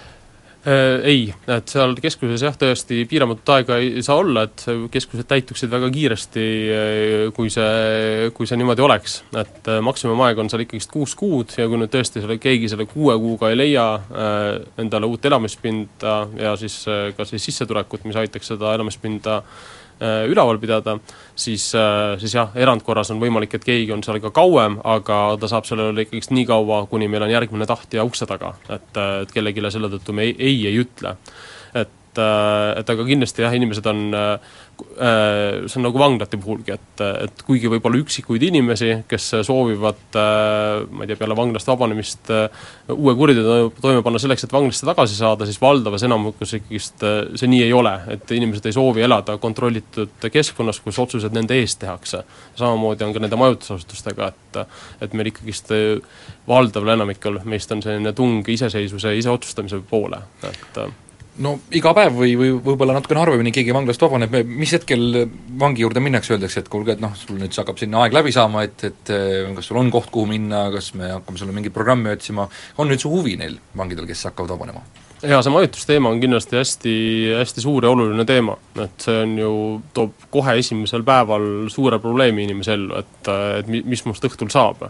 Äh, 0.62 1.00
ei, 1.11 1.23
et 1.50 1.73
seal 1.73 1.97
keskuses 1.99 2.44
jah, 2.44 2.55
tõesti 2.55 3.00
piiramatut 3.11 3.50
aega 3.50 3.81
ei 3.82 4.03
saa 4.06 4.20
olla, 4.23 4.44
et 4.47 4.62
keskused 4.94 5.26
täituksid 5.26 5.73
väga 5.73 5.88
kiiresti, 5.91 6.44
äh, 6.70 7.25
kui 7.35 7.50
see, 7.50 8.29
kui 8.37 8.47
see 8.47 8.61
niimoodi 8.61 8.85
oleks. 8.87 9.17
et 9.35 9.67
äh, 9.67 9.81
maksimumaeg 9.82 10.38
on 10.38 10.53
seal 10.53 10.62
ikkagist 10.62 10.93
kuus 10.94 11.17
kuud 11.19 11.50
ja 11.59 11.67
kui 11.67 11.82
nüüd 11.82 11.91
tõesti 11.91 12.23
selle, 12.23 12.38
keegi 12.38 12.70
selle 12.70 12.87
kuue 12.87 13.19
kuuga 13.19 13.50
ei 13.50 13.59
leia 13.59 13.88
endale 14.79 15.11
uut 15.11 15.25
elamispinda 15.26 16.14
ja 16.38 16.55
siis 16.61 16.85
ka 17.17 17.26
siis 17.26 17.50
sissetulekut, 17.50 18.06
mis 18.06 18.23
aitaks 18.23 18.55
seda 18.55 18.76
elamispinda 18.76 19.41
Äh, 19.43 19.81
üleval 20.31 20.59
pidada, 20.63 20.97
siis, 21.37 21.69
äh, 21.79 22.19
siis 22.19 22.35
jah, 22.35 22.51
erandkorras 22.59 23.13
on 23.15 23.21
võimalik, 23.23 23.55
et 23.55 23.65
keegi 23.65 23.93
on 23.95 24.03
seal 24.05 24.21
ka 24.23 24.33
kauem, 24.35 24.79
aga 24.85 25.23
ta 25.41 25.51
saab 25.51 25.69
seal 25.69 25.85
olla 25.87 26.05
ikkagist 26.05 26.35
nii 26.35 26.47
kaua, 26.49 26.85
kuni 26.91 27.09
meil 27.09 27.27
on 27.27 27.35
järgmine 27.35 27.69
tahtja 27.71 28.05
ukse 28.05 28.27
taga. 28.27 28.55
et, 28.69 28.97
äh, 28.97 29.23
et 29.23 29.33
kellelegi 29.33 29.71
selle 29.71 29.89
tõttu 29.93 30.13
me 30.13 30.29
ei, 30.29 30.37
ei 30.39 30.67
ei 30.67 30.79
ütle. 30.83 31.17
et 31.75 31.99
et, 32.13 32.91
aga 32.93 33.05
kindlasti 33.09 33.41
jah, 33.41 33.55
inimesed 33.57 33.87
on, 33.89 34.01
äh, 34.15 34.57
see 34.96 35.79
on 35.79 35.87
nagu 35.87 36.00
vanglate 36.00 36.38
puhulgi, 36.40 36.75
et, 36.75 37.02
et 37.26 37.43
kuigi 37.46 37.70
võib 37.73 37.84
olla 37.88 38.00
üksikuid 38.00 38.43
inimesi, 38.49 38.90
kes 39.08 39.29
soovivad 39.46 40.19
äh, 40.19 40.84
ma 40.90 41.05
ei 41.05 41.11
tea, 41.11 41.19
peale 41.20 41.37
vanglast 41.38 41.70
vabanemist 41.70 42.32
äh, 42.34 42.64
uue 42.94 43.14
kuriteo 43.19 43.70
toime 43.81 44.02
panna 44.05 44.20
selleks, 44.23 44.46
et 44.46 44.55
vanglisse 44.55 44.88
tagasi 44.88 45.19
saada, 45.19 45.49
siis 45.49 45.61
valdavas 45.62 46.06
enamuses 46.08 46.56
ikkagist 46.61 47.06
see 47.38 47.50
nii 47.50 47.62
ei 47.67 47.76
ole, 47.76 47.94
et 48.14 48.34
inimesed 48.37 48.67
ei 48.69 48.76
soovi 48.76 49.05
elada 49.06 49.37
kontrollitud 49.43 50.29
keskkonnas, 50.32 50.82
kus 50.84 51.00
otsused 51.02 51.34
nende 51.37 51.58
eest 51.61 51.81
tehakse. 51.82 52.23
samamoodi 52.58 53.05
on 53.06 53.14
ka 53.14 53.23
nende 53.23 53.38
majutusasutustega, 53.40 54.32
et 54.32 54.60
et 55.03 55.15
meil 55.17 55.31
ikkagist 55.31 55.70
valdaval 56.48 56.93
enamikul 56.96 57.41
meist 57.48 57.72
on 57.72 57.81
selline 57.82 58.12
tung 58.12 58.48
iseseisvuse, 58.48 59.15
iseotsustamise 59.17 59.81
poole, 59.89 60.20
et 60.44 60.82
no 61.41 61.55
iga 61.72 61.93
päev 61.96 62.17
või, 62.17 62.34
või 62.36 62.51
võib-olla 62.60 62.96
natukene 62.98 63.22
harvemini 63.22 63.53
keegi 63.55 63.72
vanglast 63.74 64.03
vabaneb, 64.05 64.34
mis 64.48 64.74
hetkel 64.77 65.22
vangi 65.60 65.84
juurde 65.84 66.03
minnakse, 66.05 66.34
öeldakse, 66.36 66.65
et 66.65 66.72
kuulge, 66.72 66.96
et 66.96 67.05
noh, 67.05 67.15
sul 67.17 67.39
nüüd 67.41 67.56
hakkab 67.56 67.81
sinna 67.81 68.03
aeg 68.03 68.17
läbi 68.17 68.34
saama, 68.34 68.67
et, 68.69 68.84
et 68.89 69.15
eh, 69.15 69.53
kas 69.56 69.70
sul 69.70 69.81
on 69.81 69.93
koht, 69.94 70.10
kuhu 70.12 70.29
minna, 70.34 70.67
kas 70.74 70.93
me 70.98 71.15
hakkame 71.15 71.41
sulle 71.41 71.56
mingit 71.56 71.74
programmi 71.77 72.12
otsima, 72.12 72.48
on 72.82 72.93
üldse 72.93 73.08
huvi 73.12 73.39
neil 73.41 73.56
vangidel, 73.79 74.08
kes 74.10 74.29
hakkavad 74.29 74.58
vabanema? 74.58 74.84
Jaa, 75.22 75.43
see 75.43 75.52
majutusteema 75.55 76.10
on 76.10 76.20
kindlasti 76.22 76.58
hästi, 76.58 76.94
hästi 77.38 77.64
suur 77.64 77.84
ja 77.86 77.93
oluline 77.94 78.24
teema, 78.29 78.56
et 78.82 79.05
see 79.06 79.19
on 79.22 79.34
ju, 79.38 79.52
toob 79.94 80.26
kohe 80.34 80.56
esimesel 80.60 81.05
päeval 81.06 81.46
suure 81.72 81.98
probleemi 82.02 82.46
inimese 82.48 82.74
ellu, 82.76 82.98
et, 82.98 83.31
et 83.60 83.70
mis 83.70 84.05
must 84.08 84.26
õhtul 84.29 84.50
saab. 84.52 84.88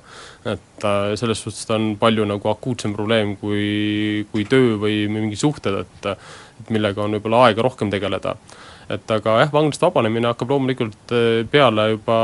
et 0.49 0.87
eh, 0.89 1.13
selles 1.21 1.43
suhtes 1.45 1.67
ta 1.69 1.77
on 1.79 1.93
palju 2.01 2.27
nagu 2.29 2.51
akuutsem 2.51 2.95
probleem 2.97 3.37
kui, 3.41 4.27
kui 4.33 4.47
töö 4.49 4.79
või 4.83 5.05
mingi 5.13 5.39
suhted, 5.39 5.85
et 5.85 6.13
et 6.63 6.69
millega 6.71 7.03
on 7.03 7.17
võib-olla 7.17 7.49
aega 7.49 7.65
rohkem 7.67 7.91
tegeleda. 7.91 8.37
et 8.93 9.11
aga 9.15 9.37
jah, 9.41 9.53
vanglast 9.53 9.83
vabanemine 9.83 10.29
hakkab 10.33 10.51
loomulikult 10.53 11.15
eh, 11.17 11.45
peale 11.51 11.91
juba 11.95 12.17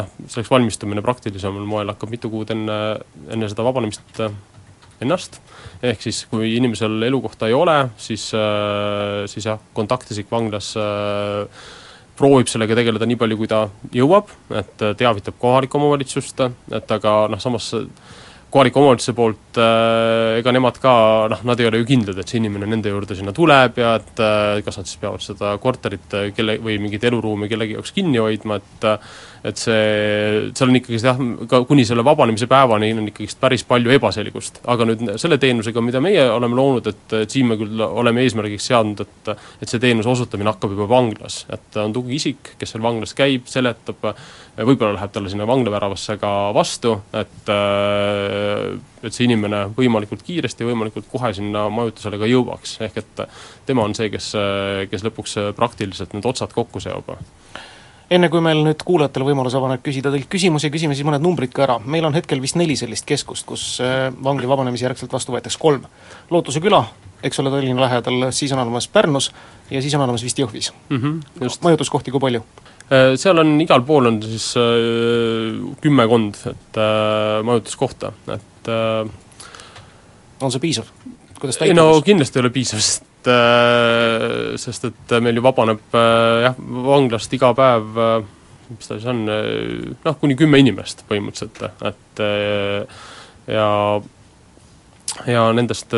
noh, 0.00 0.10
selleks 0.26 0.50
valmistumine 0.50 1.04
praktilisemal 1.04 1.64
moel 1.68 1.92
hakkab 1.92 2.10
mitu 2.12 2.30
kuud 2.32 2.50
enne, 2.54 2.80
enne 3.32 3.48
seda 3.48 3.64
vabanemist 3.66 4.20
eh, 4.24 4.34
ennast, 5.04 5.38
ehk 5.84 6.02
siis 6.04 6.24
kui 6.30 6.54
inimesel 6.56 7.06
elukohta 7.06 7.48
ei 7.50 7.56
ole, 7.56 7.78
siis, 8.00 8.26
eh, 8.36 9.24
siis 9.30 9.48
jah, 9.50 9.62
kontaktisik 9.76 10.30
vanglas 10.32 10.74
proovib 12.14 12.46
sellega 12.46 12.76
tegeleda 12.78 13.06
nii 13.10 13.18
palju, 13.18 13.36
kui 13.40 13.48
ta 13.50 13.64
jõuab, 13.94 14.28
et 14.54 14.84
teavitab 14.98 15.34
kohalikku 15.42 15.80
omavalitsust, 15.80 16.44
et 16.78 16.92
aga 16.94 17.14
noh, 17.32 17.40
samas 17.42 17.72
kohaliku 18.54 18.80
omavalitsuse 18.80 19.14
poolt 19.18 19.58
äh, 19.58 20.38
ega 20.38 20.54
nemad 20.54 20.78
ka 20.82 20.94
noh, 21.32 21.44
nad 21.48 21.60
ei 21.60 21.68
ole 21.70 21.82
ju 21.82 21.88
kindlad, 21.88 22.20
et 22.22 22.30
see 22.30 22.38
inimene 22.38 22.68
nende 22.70 22.92
juurde 22.92 23.16
sinna 23.18 23.34
tuleb 23.34 23.80
ja 23.82 23.96
et 23.98 24.22
äh, 24.22 24.62
kas 24.66 24.78
nad 24.78 24.90
siis 24.90 25.00
peavad 25.02 25.24
seda 25.24 25.54
korterit 25.62 26.14
äh, 26.14 26.30
kelle, 26.36 26.60
või 26.62 26.78
mingit 26.82 27.06
eluruumi 27.10 27.50
kellegi 27.50 27.74
jaoks 27.78 27.94
kinni 27.96 28.22
hoidma, 28.22 28.60
et 28.62 28.90
äh, 28.92 29.14
et 29.44 29.60
see, 29.60 30.50
seal 30.56 30.70
on 30.70 30.78
ikkagi 30.78 30.98
jah, 31.02 31.18
ka 31.50 31.60
kuni 31.68 31.84
selle 31.84 32.04
vabanemise 32.06 32.46
päevani 32.48 32.88
on 32.96 33.10
ikkagist 33.10 33.36
päris 33.42 33.64
palju 33.68 33.92
ebaselgust. 33.92 34.62
aga 34.72 34.86
nüüd 34.88 35.02
selle 35.20 35.36
teenusega, 35.40 35.82
mida 35.84 36.00
meie 36.04 36.24
oleme 36.32 36.56
loonud, 36.56 36.88
et, 36.88 37.04
et 37.20 37.34
siin 37.34 37.50
me 37.50 37.58
küll 37.60 37.82
oleme 37.84 38.24
eesmärgiks 38.24 38.70
seadnud, 38.70 39.04
et 39.04 39.32
et 39.34 39.68
see 39.68 39.82
teenuse 39.82 40.08
osutamine 40.08 40.48
hakkab 40.48 40.72
juba 40.72 40.88
vanglas, 40.88 41.42
et 41.52 41.76
on 41.80 41.92
tugiisik, 41.92 42.54
kes 42.60 42.72
seal 42.72 42.84
vanglas 42.84 43.12
käib, 43.16 43.44
seletab, 43.50 44.08
võib-olla 44.56 44.96
läheb 44.96 45.12
talle 45.12 45.32
sinna 45.32 45.48
vanglaväravasse 45.48 46.16
ka 46.22 46.32
vastu, 46.56 46.96
et 47.12 47.52
et 49.02 49.12
see 49.12 49.28
inimene 49.28 49.66
võimalikult 49.76 50.24
kiiresti, 50.26 50.66
võimalikult 50.68 51.08
kohe 51.12 51.32
sinna 51.36 51.66
majutusele 51.72 52.18
ka 52.20 52.30
jõuaks, 52.30 52.78
ehk 52.88 52.98
et 53.02 53.24
tema 53.66 53.84
on 53.84 53.94
see, 53.96 54.10
kes, 54.12 54.32
kes 54.90 55.06
lõpuks 55.06 55.38
praktiliselt 55.56 56.16
need 56.16 56.26
otsad 56.32 56.52
kokku 56.56 56.82
seob 56.82 57.14
enne 58.12 58.28
kui 58.30 58.42
meil 58.44 58.60
nüüd 58.66 58.82
kuulajatele 58.86 59.26
võimalus 59.30 59.56
avaneb 59.58 59.82
küsida 59.84 60.12
teilt 60.12 60.28
küsimusi, 60.30 60.70
küsime 60.72 60.96
siis 60.96 61.06
mõned 61.06 61.24
numbrid 61.24 61.52
ka 61.54 61.64
ära. 61.66 61.78
meil 61.80 62.04
on 62.04 62.14
hetkel 62.14 62.42
vist 62.42 62.58
neli 62.60 62.76
sellist 62.76 63.06
keskust, 63.08 63.46
kus 63.48 63.64
äh, 63.82 64.10
vangli 64.24 64.48
vabanemise 64.50 64.86
järgselt 64.86 65.12
vastu 65.12 65.34
võetakse, 65.34 65.60
kolm. 65.60 65.86
Lootuse 66.30 66.60
küla, 66.60 66.84
eks 67.24 67.40
ole, 67.40 67.50
Tallinna 67.52 67.86
lähedal, 67.86 68.28
siis 68.36 68.52
on 68.52 68.62
olemas 68.62 68.88
Pärnus 68.88 69.30
ja 69.70 69.82
siis 69.82 69.94
on 69.96 70.04
olemas 70.04 70.24
vist 70.24 70.38
Jõhvis 70.38 70.72
mm. 70.88 71.00
-hmm, 71.00 71.58
majutuskohti 71.62 72.12
kui 72.12 72.20
palju? 72.20 72.44
Äh, 72.92 73.14
seal 73.16 73.38
on, 73.40 73.56
igal 73.60 73.82
pool 73.82 74.10
on 74.12 74.22
siis 74.22 74.52
äh, 74.60 75.56
kümmekond, 75.80 76.36
et 76.50 76.80
äh, 76.80 77.42
majutuskohta, 77.44 78.12
et 78.28 78.68
äh, 78.68 79.10
on 80.40 80.52
see 80.52 80.60
piisav? 80.60 80.92
kuidas 81.40 81.60
ei 81.62 81.74
no 81.74 82.00
kindlasti 82.04 82.38
ei 82.38 82.44
ole 82.44 82.50
piisav, 82.52 82.80
sest 82.80 83.28
äh, 83.28 84.54
sest 84.60 84.88
et 84.88 85.18
meil 85.20 85.36
ju 85.36 85.44
vabaneb 85.44 85.96
äh, 85.96 86.44
jah, 86.46 86.56
vanglast 86.88 87.32
iga 87.36 87.52
päev 87.56 88.00
äh, 88.00 88.16
mis 88.68 88.88
ta 88.88 88.96
siis 88.96 89.08
on, 89.12 89.26
noh, 90.04 90.16
kuni 90.20 90.36
kümme 90.40 90.58
inimest 90.58 91.04
põhimõtteliselt, 91.08 91.58
et 91.84 92.22
ja 93.52 93.66
ja 95.28 95.42
nendest 95.52 95.92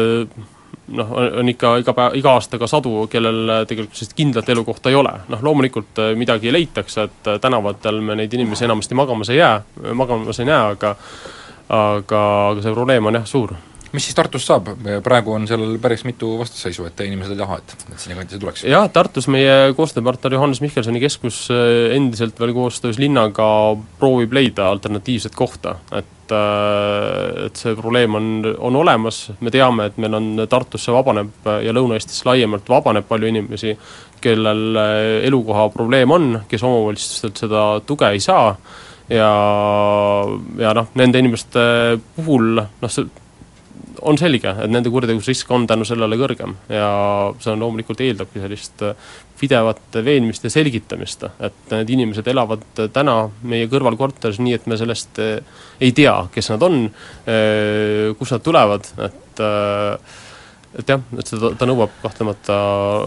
noh, 0.88 1.12
on 1.40 1.48
ikka 1.48 1.76
iga 1.82 1.94
päev, 1.96 2.16
iga 2.18 2.34
aasta 2.36 2.58
ka 2.58 2.68
sadu, 2.70 3.06
kellel 3.10 3.52
tegelikult 3.68 3.98
sellist 3.98 4.16
kindlat 4.16 4.48
elukohta 4.48 4.90
ei 4.90 4.98
ole. 4.98 5.12
noh, 5.28 5.42
loomulikult 5.42 6.02
midagi 6.16 6.52
leitakse, 6.52 7.08
et 7.08 7.32
tänavatel 7.40 8.00
me 8.00 8.16
neid 8.16 8.32
inimesi 8.32 8.64
enamasti 8.64 8.94
magamas 8.94 9.30
ei 9.30 9.40
jää, 9.40 9.62
magamas 9.94 10.40
ei 10.40 10.46
näe, 10.46 10.60
aga 10.76 10.94
aga, 11.68 12.20
aga 12.50 12.62
see 12.62 12.74
probleem 12.74 13.06
on 13.06 13.18
jah, 13.18 13.26
suur 13.26 13.56
mis 13.94 14.06
siis 14.06 14.16
Tartust 14.18 14.48
saab, 14.48 14.72
praegu 15.04 15.34
on 15.36 15.46
seal 15.48 15.76
päris 15.82 16.04
mitu 16.06 16.34
vastasseisu, 16.40 16.86
et 16.88 17.00
inimesed 17.06 17.34
ei 17.34 17.40
taha, 17.40 17.60
et, 17.62 17.76
et 17.92 18.02
sinnakanti 18.02 18.36
see 18.36 18.42
tuleks? 18.42 18.64
jah, 18.68 18.88
Tartus 18.92 19.28
meie 19.32 19.72
koostööpartner 19.76 20.36
Johannes 20.36 20.62
Mihkelsoni 20.64 21.02
keskus 21.02 21.46
äh, 21.54 21.94
endiselt 21.96 22.40
veel 22.40 22.54
koostöös 22.56 23.00
linnaga 23.02 23.48
proovib 24.00 24.34
leida 24.36 24.70
alternatiivset 24.72 25.36
kohta, 25.38 25.78
et 25.92 26.34
äh, 26.34 27.46
et 27.46 27.60
see 27.60 27.76
probleem 27.78 28.16
on, 28.18 28.30
on 28.58 28.80
olemas, 28.82 29.20
me 29.40 29.52
teame, 29.54 29.90
et 29.90 30.00
meil 30.02 30.16
on 30.18 30.32
Tartusse 30.50 30.94
vabaneb 30.94 31.46
ja 31.62 31.74
Lõuna-Eestisse 31.74 32.26
laiemalt 32.26 32.66
vabaneb 32.70 33.06
palju 33.08 33.30
inimesi, 33.30 33.76
kellel 34.24 34.80
äh, 34.80 35.04
elukoha 35.28 35.68
probleem 35.74 36.10
on, 36.16 36.32
kes 36.50 36.66
omavalitsustelt 36.66 37.46
seda 37.46 37.68
tuge 37.86 38.10
ei 38.10 38.20
saa. 38.22 38.50
Ja, 39.06 39.28
ja 40.58 40.72
noh, 40.74 40.88
nende 40.98 41.20
inimeste 41.22 41.60
puhul 42.16 42.56
noh, 42.58 42.90
see 42.90 43.06
on 44.06 44.18
selge, 44.20 44.52
et 44.62 44.70
nende 44.70 44.90
kuritegevusrisk 44.92 45.50
on 45.54 45.66
tänu 45.68 45.86
sellele 45.88 46.18
kõrgem 46.20 46.54
ja 46.72 46.88
see 47.42 47.52
on 47.54 47.64
loomulikult 47.64 48.02
eeldabki 48.04 48.42
sellist 48.42 48.84
pidevat 49.40 49.98
veenmist 50.04 50.46
ja 50.46 50.50
selgitamist, 50.52 51.26
et 51.44 51.72
need 51.72 51.90
inimesed 51.92 52.28
elavad 52.32 52.64
täna 52.92 53.16
meie 53.44 53.68
kõrvalkorteris 53.72 54.40
nii, 54.40 54.54
et 54.56 54.68
me 54.70 54.78
sellest 54.80 55.20
ei 55.20 55.92
tea, 55.96 56.14
kes 56.32 56.52
nad 56.54 56.64
on, 56.64 56.86
kust 58.16 58.36
nad 58.36 58.44
tulevad, 58.46 58.88
et 59.04 59.44
et 60.78 60.88
jah, 60.88 61.00
et 61.18 61.30
seda, 61.30 61.50
ta 61.58 61.68
nõuab 61.68 61.92
kahtlemata 62.02 62.56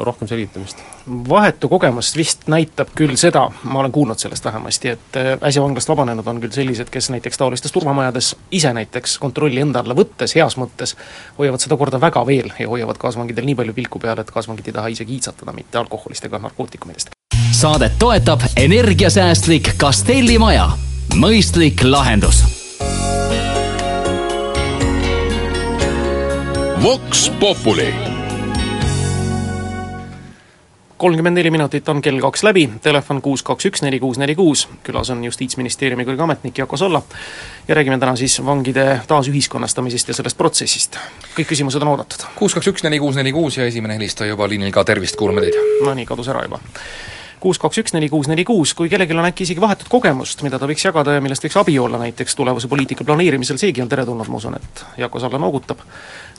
rohkem 0.08 0.30
selgitamist. 0.30 0.82
vahetu 1.30 1.70
kogemus 1.70 2.12
vist 2.18 2.48
näitab 2.52 2.92
küll 2.98 3.16
seda, 3.20 3.46
ma 3.64 3.80
olen 3.84 3.94
kuulnud 3.94 4.20
sellest 4.20 4.46
vähemasti, 4.46 4.94
et 4.96 5.20
äh, 5.20 5.32
äsja 5.46 5.64
vanglast 5.64 5.90
vabanenud 5.90 6.28
on 6.28 6.42
küll 6.42 6.54
sellised, 6.56 6.90
kes 6.94 7.10
näiteks 7.14 7.38
taolistes 7.38 7.74
turvamajades 7.76 8.36
ise 8.52 8.74
näiteks 8.74 9.18
kontrolli 9.22 9.62
enda 9.62 9.84
alla 9.84 9.98
võttes, 9.98 10.36
heas 10.36 10.58
mõttes, 10.58 10.96
hoiavad 11.38 11.64
seda 11.64 11.78
korda 11.78 12.02
väga 12.02 12.26
veel 12.26 12.54
ja 12.60 12.70
hoiavad 12.70 13.02
kaasvangidel 13.02 13.50
nii 13.50 13.58
palju 13.62 13.78
pilku 13.78 14.02
peal, 14.02 14.22
et 14.22 14.32
kaasvangid 14.32 14.70
ei 14.70 14.78
taha 14.78 14.94
isegi 14.96 15.18
iitsatada 15.18 15.56
mitte 15.56 15.82
alkoholist 15.82 16.26
ega 16.26 16.42
narkootikumidest. 16.46 17.14
saadet 17.52 18.00
toetab 18.00 18.46
energiasäästlik 18.56 19.76
Castelli 19.78 20.38
maja, 20.40 20.70
mõistlik 21.16 21.84
lahendus 21.84 22.59
Vox 26.84 27.32
Populi 27.40 27.94
kolmkümmend 30.98 31.36
neli 31.36 31.52
minutit 31.52 31.90
on 31.90 32.02
kell 32.02 32.20
kaks 32.20 32.44
läbi, 32.44 32.70
telefon 32.82 33.20
kuus 33.22 33.44
kaks 33.44 33.68
üks 33.68 33.84
neli 33.84 34.00
kuus 34.00 34.18
neli 34.18 34.36
kuus, 34.36 34.64
külas 34.84 35.12
on 35.12 35.24
Justiitsministeeriumi 35.28 36.06
kõrge 36.08 36.24
ametnik 36.24 36.58
Jako 36.58 36.80
Solla 36.80 37.02
ja 37.68 37.76
räägime 37.76 38.00
täna 38.00 38.16
siis 38.16 38.40
vangide 38.46 39.02
taasühiskonnastamisest 39.12 40.08
ja 40.08 40.16
sellest 40.22 40.38
protsessist. 40.38 40.96
kõik 41.36 41.52
küsimused 41.52 41.84
on 41.84 41.92
oodatud. 41.98 42.24
kuus 42.40 42.56
kaks 42.56 42.72
üks 42.72 42.88
neli 42.88 43.00
kuus 43.00 43.20
neli 43.20 43.36
kuus 43.36 43.58
ja 43.58 43.68
esimene 43.68 44.00
helistaja 44.00 44.32
juba 44.32 44.48
liinil 44.48 44.72
ka, 44.72 44.84
tervist, 44.84 45.20
kuulame 45.20 45.44
teid! 45.44 45.60
no 45.84 45.94
nii, 45.94 46.08
kadus 46.08 46.32
ära 46.32 46.48
juba 46.48 46.64
kuus 47.40 47.60
kaks 47.60 47.80
üks 47.82 47.94
neli 47.96 48.10
kuus 48.12 48.28
neli 48.28 48.44
kuus, 48.48 48.74
kui 48.76 48.90
kellelgi 48.92 49.16
on 49.16 49.28
äkki 49.28 49.46
isegi 49.48 49.62
vahetut 49.64 49.90
kogemust, 49.92 50.42
mida 50.44 50.60
ta 50.60 50.68
võiks 50.68 50.84
jagada 50.84 51.16
ja 51.16 51.24
millest 51.24 51.46
võiks 51.46 51.58
abi 51.62 51.78
olla 51.80 52.00
näiteks 52.02 52.36
tulevase 52.36 52.68
poliitika 52.72 53.06
planeerimisel, 53.08 53.60
seegi 53.62 53.84
on 53.84 53.92
teretulnud, 53.92 54.28
ma 54.28 54.40
usun, 54.40 54.58
et 54.60 54.84
Jako 55.00 55.22
Salla 55.24 55.40
noogutab. 55.40 55.80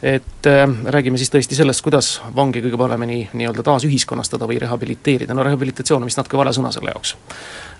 et 0.02 0.46
äh, 0.48 0.64
räägime 0.84 1.18
siis 1.20 1.32
tõesti 1.32 1.56
sellest, 1.56 1.82
kuidas 1.84 2.20
vangi 2.36 2.62
kõige 2.64 2.78
paremini 2.80 3.28
nii-öelda 3.32 3.64
taasühiskonnastada 3.64 4.48
või 4.48 4.60
rehabiliteerida, 4.60 5.34
no 5.34 5.44
rehabilitatsioon 5.44 6.02
on 6.02 6.08
vist 6.08 6.20
natuke 6.20 6.40
vale 6.40 6.52
sõna 6.56 6.72
selle 6.72 6.92
jaoks. 6.94 7.16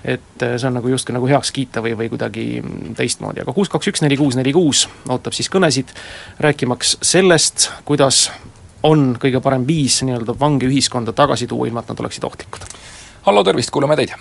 et 0.05 0.43
äh, 0.43 0.57
see 0.57 0.69
on 0.69 0.79
nagu 0.81 0.89
justkui 0.89 1.17
nagu 1.17 1.29
heaks 1.29 1.53
kiita 1.53 1.85
või, 1.85 1.97
või 1.97 2.09
kuidagi 2.13 2.47
teistmoodi, 2.97 3.45
aga 3.45 3.53
kuus 3.53 3.69
kaks 3.69 3.93
üks 3.93 4.05
neli 4.05 4.17
kuus 4.17 4.37
neli 4.37 4.53
kuus 4.53 4.87
ootab 5.09 5.37
siis 5.37 5.49
kõnesid, 5.53 5.93
rääkimaks 6.41 6.99
sellest, 7.03 7.71
kuidas 7.85 8.31
on 8.83 9.13
kõige 9.21 9.41
parem 9.45 9.67
viis 9.69 10.01
nii-öelda 10.03 10.39
vange 10.41 10.69
ühiskonda 10.69 11.13
tagasi 11.13 11.47
tuua, 11.47 11.69
ilma 11.69 11.85
et 11.85 11.93
nad 11.93 12.01
oleksid 12.01 12.25
ohtlikud 12.25 12.65
hallo, 13.27 13.45
tervist, 13.45 13.71
kuulame 13.71 13.97
teid! 13.97 14.15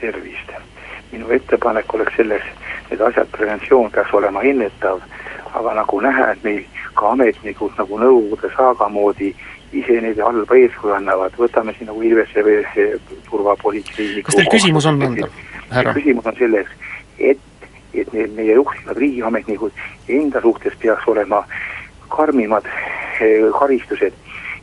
tervist! 0.00 0.52
minu 1.12 1.28
ettepanek 1.36 1.94
oleks 1.94 2.14
selles, 2.16 2.44
et 2.90 3.00
asjad, 3.00 3.28
preventsioon 3.32 3.90
peaks 3.92 4.14
olema 4.16 4.40
ennetav, 4.48 5.02
aga 5.52 5.74
nagu 5.76 6.00
näha, 6.00 6.30
et 6.32 6.44
meil 6.46 6.62
ka 6.96 7.10
ametnikud 7.12 7.76
nagu 7.76 7.98
Nõukogude 8.00 8.48
saaga 8.54 8.88
moodi 8.88 9.34
ise 9.76 9.98
neid 10.00 10.20
halba 10.24 10.56
eeskuju 10.56 10.94
annavad, 10.96 11.36
võtame 11.36 11.76
siin 11.76 11.90
nagu 11.92 12.00
Ilvese 12.08 12.44
või 12.46 12.56
turvapolitsei 13.28 14.24
kas 14.24 14.40
teil 14.40 14.48
küsimus 14.52 14.88
on 14.88 15.00
nõnda, 15.04 15.28
härra? 15.72 15.92
küsimus 15.96 16.32
on 16.32 16.40
selles, 16.40 16.72
et, 17.18 17.40
et 17.92 18.16
need 18.16 18.32
meie 18.36 18.56
juhtivad 18.56 19.00
riigiametnikud 19.04 19.84
enda 20.08 20.40
suhtes 20.40 20.76
peaks 20.80 21.08
olema 21.12 21.44
karmimad 22.12 22.64
eh, 22.68 23.44
karistused 23.60 24.16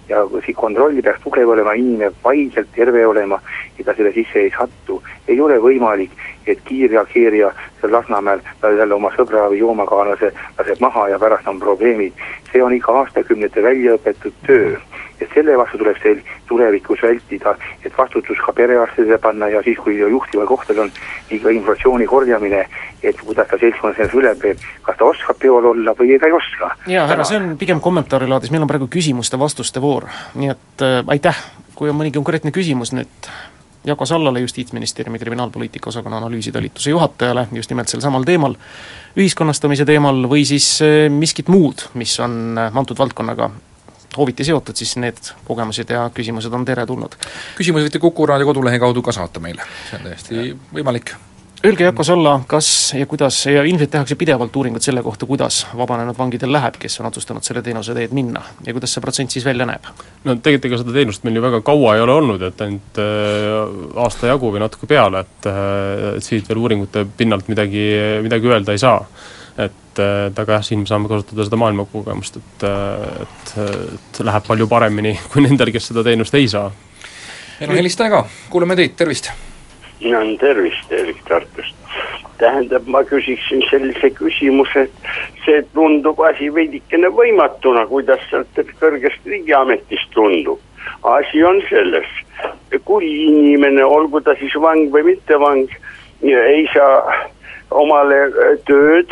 ja 0.10 0.26
see 0.46 0.58
kontroll 0.58 1.02
peaks 1.06 1.22
tugev 1.24 1.54
olema, 1.54 1.76
inimene 1.78 2.12
vaimselt 2.24 2.70
terve 2.76 3.06
olema 3.08 3.40
ja 3.80 3.86
ta 3.86 3.96
selle 3.98 4.14
sisse 4.14 4.40
ei 4.40 4.52
satu. 4.58 5.02
ei 5.28 5.42
ole 5.42 5.58
võimalik, 5.62 6.12
et 6.48 6.62
kiirreageerija 6.66 7.52
seal 7.82 7.92
Lasnamäel 7.94 8.42
jälle 8.64 8.94
oma 8.94 9.12
sõbra 9.16 9.48
või 9.50 9.60
joomakaanlase 9.60 10.34
laseb 10.58 10.80
maha 10.80 11.10
ja 11.10 11.20
pärast 11.20 11.48
on 11.48 11.60
probleemid. 11.60 12.14
see 12.52 12.64
on 12.64 12.74
ikka 12.74 12.92
aastakümnete 13.02 13.64
välja 13.64 13.96
õpitud 13.96 14.34
töö 14.48 14.78
et 15.22 15.30
selle 15.34 15.56
vastu 15.58 15.78
tuleb 15.80 15.98
teil 16.02 16.22
tulevikus 16.48 17.02
vältida, 17.04 17.56
et 17.84 17.96
vastutus 17.98 18.40
ka 18.46 18.54
perearstidele 18.56 19.18
panna 19.22 19.50
ja 19.52 19.62
siis, 19.66 19.78
kui 19.84 19.98
juhtival 20.00 20.48
kohtadel 20.48 20.86
on 20.86 20.92
iga 21.36 21.52
informatsiooni 21.54 22.08
korjamine, 22.08 22.64
et 23.04 23.22
kuidas 23.26 23.50
ta 23.50 23.60
seltskonnas 23.60 24.00
ennast 24.00 24.18
üle 24.18 24.34
peab, 24.40 24.64
kas 24.86 25.00
ta 25.00 25.10
oskab 25.10 25.40
peol 25.42 25.70
olla 25.74 25.96
või 26.00 26.18
ta 26.20 26.30
ei 26.30 26.36
oska. 26.36 26.72
jaa, 26.88 27.08
härra, 27.12 27.28
see 27.28 27.40
on 27.42 27.56
pigem 27.60 27.84
kommentaari 27.84 28.30
laadis, 28.32 28.52
meil 28.52 28.66
on 28.66 28.72
praegu 28.72 28.90
küsimuste-vastuste 28.92 29.84
voor, 29.84 30.08
nii 30.40 30.54
et 30.56 30.86
äh, 30.86 31.00
aitäh, 31.16 31.44
kui 31.76 31.92
on 31.92 32.00
mõni 32.00 32.14
konkreetne 32.16 32.56
küsimus 32.56 32.96
nüüd 32.96 33.32
Jako 33.86 34.06
Sallale, 34.06 34.40
Justiitsministeeriumi 34.40 35.20
kriminaalpoliitika 35.20 35.90
osakonna 35.90 36.18
analüüsitalituse 36.18 36.90
juhatajale, 36.90 37.48
just 37.52 37.72
nimelt 37.72 37.88
sel 37.88 38.02
samal 38.04 38.26
teemal, 38.28 38.58
ühiskonnastamise 39.18 39.86
teemal 39.88 40.26
või 40.30 40.44
siis 40.46 40.68
äh, 40.84 41.08
miskit 41.14 41.48
muud, 41.48 41.88
mis 41.94 42.18
on 42.20 42.60
äh, 42.60 42.78
antud 42.78 43.00
valdkonnaga 43.00 43.50
hooviti 44.18 44.44
seotud, 44.44 44.76
siis 44.76 44.98
need 45.00 45.32
kogemused 45.48 45.90
ja 45.90 46.10
küsimused 46.14 46.54
on 46.54 46.66
teretulnud. 46.66 47.16
küsimusi 47.58 47.88
võite 47.88 48.04
Kuku 48.04 48.26
raadio 48.26 48.52
kodulehe 48.52 48.80
kaudu 48.80 49.06
ka 49.06 49.16
saata 49.16 49.40
meile, 49.40 49.64
see 49.90 50.00
on 50.00 50.08
täiesti 50.10 50.46
võimalik. 50.76 51.16
Öelge, 51.66 51.84
Jako 51.84 52.04
Salla, 52.04 52.42
kas 52.48 52.94
ja 52.96 53.06
kuidas 53.06 53.46
ja 53.46 53.64
ilmselt 53.64 53.92
tehakse 53.92 54.16
pidevalt 54.16 54.56
uuringut 54.56 54.84
selle 54.84 55.04
kohta, 55.04 55.26
kuidas 55.26 55.68
vabanenud 55.78 56.18
vangidel 56.18 56.54
läheb, 56.56 56.78
kes 56.80 57.00
on 57.02 57.10
otsustanud 57.10 57.44
selle 57.44 57.62
teenuse 57.66 57.96
teed 57.96 58.14
minna 58.16 58.44
ja 58.66 58.76
kuidas 58.76 58.94
see 58.96 59.04
protsent 59.04 59.36
siis 59.36 59.46
välja 59.46 59.68
näeb? 59.68 59.90
no 60.24 60.36
tegelikult 60.36 60.70
ega 60.70 60.80
seda 60.84 60.96
teenust 60.96 61.26
meil 61.28 61.40
ju 61.40 61.44
väga 61.44 61.60
kaua 61.68 61.98
ei 61.98 62.04
ole 62.06 62.16
olnud, 62.22 62.46
et 62.48 62.64
ainult 62.64 63.02
äh, 63.04 63.58
aasta 64.06 64.32
jagu 64.32 64.54
või 64.54 64.64
natuke 64.64 64.88
peale, 64.88 65.26
et 65.26 65.50
äh, 65.52 66.06
siit 66.24 66.48
veel 66.50 66.64
uuringute 66.64 67.04
pinnalt 67.18 67.52
midagi, 67.52 67.84
midagi 68.24 68.54
öelda 68.54 68.76
ei 68.76 68.84
saa. 68.86 69.04
et, 69.58 70.00
et 70.00 70.40
aga 70.40 70.60
jah, 70.60 70.66
siin 70.70 70.86
me 70.86 70.88
saame 70.88 71.12
kasutada 71.12 71.44
seda 71.50 71.60
maailma 71.60 71.90
kogemust, 71.92 72.40
et, 72.40 72.68
et, 73.26 73.54
et 73.68 74.24
läheb 74.32 74.48
palju 74.48 74.72
paremini 74.72 75.18
kui 75.34 75.44
nendel, 75.44 75.76
kes 75.76 75.92
seda 75.92 76.08
teenust 76.08 76.40
ei 76.40 76.48
saa. 76.48 76.72
meil 77.60 77.76
on 77.76 77.84
helistaja 77.84 78.16
ka, 78.16 78.26
kuulame 78.48 78.80
teid, 78.80 78.96
tervist! 78.96 79.34
No 80.02 80.38
tervist, 80.40 80.92
Erik 80.92 81.24
Tartust. 81.28 81.76
tähendab, 82.38 82.86
ma 82.88 83.02
küsiksin 83.04 83.66
sellise 83.70 84.10
küsimuse, 84.16 84.86
et 84.88 85.10
see 85.44 85.60
tundub 85.74 86.22
asi 86.24 86.48
veidikene 86.56 87.10
võimatuna, 87.12 87.84
kuidas 87.90 88.22
sealt 88.30 88.62
kõrgest 88.80 89.26
riigiametist 89.28 90.14
tundub. 90.16 90.60
asi 91.04 91.44
on 91.44 91.60
selles, 91.70 92.08
kui 92.86 93.10
inimene, 93.26 93.84
olgu 93.84 94.22
ta 94.22 94.36
siis 94.40 94.56
vang 94.56 94.88
või 94.94 95.04
mitte 95.12 95.40
vang, 95.40 95.68
ei 96.24 96.64
saa 96.74 97.28
omale 97.72 98.22
tööd 98.66 99.12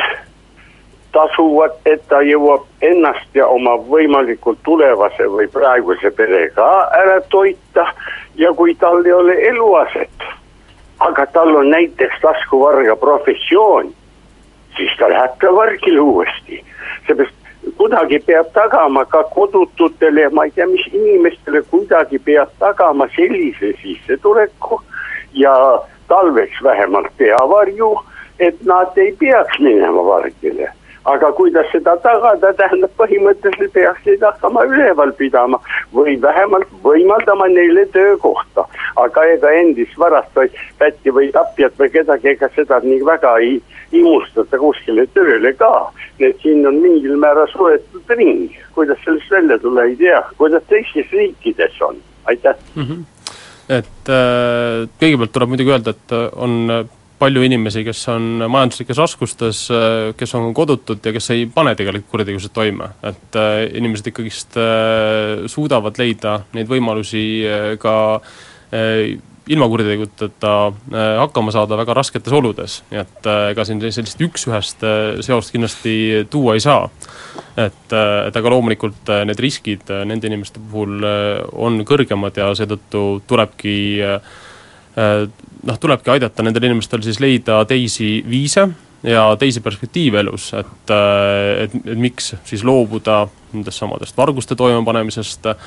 tasuvad, 1.12 1.76
et 1.86 2.04
ta 2.10 2.22
jõuab 2.26 2.66
ennast 2.86 3.36
ja 3.36 3.48
oma 3.48 3.76
võimalikult 3.90 4.60
tulevase 4.64 5.28
või 5.34 5.48
praeguse 5.52 6.12
pere 6.18 6.48
ka 6.56 6.68
ära 6.98 7.20
toita 7.32 7.88
ja 8.38 8.52
kui 8.54 8.76
tal 8.76 9.06
ei 9.06 9.16
ole 9.16 9.38
eluaset, 9.50 10.28
aga 11.00 11.26
tal 11.26 11.56
on 11.56 11.70
näiteks 11.70 12.22
taskuvarga 12.22 12.96
professioon, 12.96 13.92
siis 14.78 14.92
ta 15.00 15.10
läheb 15.10 15.38
ka 15.38 15.56
vargile 15.56 16.00
uuesti. 16.00 16.64
seepärast 17.08 17.36
kuidagi 17.78 18.20
peab 18.20 18.48
tagama 18.54 19.06
ka 19.06 19.24
kodututele, 19.24 20.30
ma 20.30 20.46
ei 20.46 20.52
tea, 20.52 20.68
mis 20.68 20.88
inimestele 20.94 21.62
kuidagi 21.62 22.20
peab 22.20 22.50
tagama 22.60 23.08
sellise 23.16 23.74
sissetuleku 23.82 24.82
ja 25.34 25.54
talveks 26.08 26.64
vähemalt 26.64 27.12
peavarju, 27.18 28.00
et 28.40 28.62
nad 28.66 28.98
ei 28.98 29.16
peaks 29.20 29.60
minema 29.60 30.06
vargile 30.06 30.72
aga 31.08 31.32
kuidas 31.38 31.70
seda 31.72 31.96
tagada, 32.04 32.52
tähendab 32.60 32.92
põhimõtteliselt 33.00 33.72
peaks 33.76 34.04
neid 34.08 34.24
hakkama 34.28 34.66
üleval 34.68 35.14
pidama 35.20 35.60
või 35.96 36.18
vähemalt 36.22 36.72
võimaldama 36.84 37.48
neile 37.54 37.86
töökohta. 37.94 38.66
aga 38.98 39.24
ega 39.34 39.52
endist 39.62 39.98
varastajaid, 40.00 40.56
pätti 40.78 41.14
või 41.14 41.32
tapjat 41.32 41.78
või 41.80 41.90
kedagi, 41.94 42.30
ega 42.34 42.50
seda 42.56 42.80
nii 42.84 43.06
väga 43.06 43.36
ei 43.46 43.62
imustata 43.92 44.60
kuskile 44.60 45.08
tööle 45.14 45.54
ka. 45.54 45.92
et 46.20 46.42
siin 46.44 46.68
on 46.68 46.82
mingil 46.82 47.16
määral 47.18 47.48
suletud 47.54 48.16
ring, 48.18 48.52
kuidas 48.76 49.00
sellest 49.06 49.32
välja 49.32 49.60
tulla, 49.60 49.84
ei 49.84 49.96
tea, 49.96 50.22
kuidas 50.38 50.64
teistes 50.68 51.12
riikides 51.12 51.82
on, 51.82 51.96
aitäh 52.26 52.56
mm. 52.76 52.84
-hmm 52.84 53.06
et 53.68 54.10
äh, 54.10 54.88
kõigepealt 55.00 55.32
tuleb 55.36 55.50
muidugi 55.52 55.72
öelda, 55.74 55.92
et 55.92 56.12
on 56.40 56.88
palju 57.20 57.44
inimesi, 57.46 57.82
kes 57.86 58.02
on 58.14 58.26
majanduslikes 58.46 59.00
raskustes, 59.02 59.62
kes 60.18 60.36
on 60.38 60.52
kodutud 60.58 61.06
ja 61.06 61.14
kes 61.16 61.32
ei 61.34 61.48
pane 61.54 61.74
tegelikult 61.78 62.12
kuritegusid 62.12 62.54
toime. 62.54 62.92
et 63.04 63.36
äh, 63.36 63.64
inimesed 63.78 64.12
ikkagist 64.12 64.58
äh, 64.58 65.48
suudavad 65.50 65.98
leida 65.98 66.42
neid 66.54 66.70
võimalusi 66.70 67.24
äh, 67.46 67.72
ka 67.82 67.96
ilma 69.48 69.68
kuritegudeta 69.72 70.54
hakkama 71.22 71.54
saada 71.56 71.78
väga 71.80 71.94
rasketes 71.96 72.34
oludes, 72.36 72.82
nii 72.92 73.00
et 73.00 73.30
ega 73.54 73.64
siin 73.64 73.80
sellist 73.80 74.20
üks-ühest 74.26 74.84
seost 75.24 75.54
kindlasti 75.54 75.94
tuua 76.30 76.58
ei 76.58 76.64
saa. 76.66 76.90
et, 77.56 77.94
et 77.96 78.36
aga 78.42 78.52
loomulikult 78.52 79.08
need 79.30 79.40
riskid 79.40 79.88
nende 79.88 80.28
inimeste 80.28 80.60
puhul 80.60 81.00
on 81.54 81.80
kõrgemad 81.88 82.36
ja 82.36 82.50
seetõttu 82.60 83.06
tulebki 83.24 83.78
noh, 85.64 85.80
tulebki 85.80 86.12
aidata 86.14 86.44
nendel 86.46 86.70
inimestel 86.70 87.02
siis 87.06 87.22
leida 87.24 87.64
teisi 87.70 88.18
viise 88.30 88.68
ja 89.04 89.36
teisi 89.40 89.62
perspektiive 89.62 90.20
elus, 90.20 90.52
et, 90.58 90.90
äh, 90.94 91.64
et, 91.64 91.76
et 91.86 92.00
miks 92.00 92.34
siis 92.48 92.64
loobuda 92.66 93.26
nendest 93.54 93.80
samadest 93.80 94.18
varguste 94.18 94.58
toimepanemisest, 94.58 95.46
äh, 95.52 95.62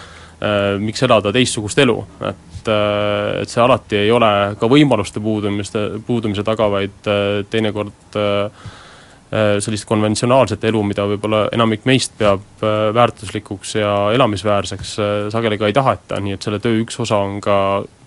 miks 0.82 1.02
elada 1.06 1.32
teistsugust 1.34 1.78
elu, 1.78 1.96
et, 2.20 2.68
äh, 2.68 3.40
et 3.42 3.52
see 3.52 3.62
alati 3.62 4.02
ei 4.02 4.10
ole 4.12 4.32
ka 4.60 4.70
võimaluste 4.70 5.22
puudumiste, 5.22 5.86
puudumise 6.06 6.44
taga, 6.46 6.68
vaid 6.72 7.10
teinekord 7.50 8.20
sellist 9.30 9.86
konventsionaalset 9.86 10.64
elu, 10.66 10.80
mida 10.82 11.04
võib-olla 11.06 11.44
enamik 11.54 11.84
meist 11.86 12.16
peab 12.18 12.64
väärtuslikuks 12.96 13.76
ja 13.76 13.92
elamisväärseks, 14.10 14.96
sageli 15.30 15.58
ka 15.60 15.68
ei 15.70 15.76
taheta, 15.76 16.18
nii 16.18 16.34
et 16.34 16.42
selle 16.42 16.58
töö 16.58 16.80
üks 16.82 16.98
osa 16.98 17.20
on 17.22 17.36
ka 17.44 17.54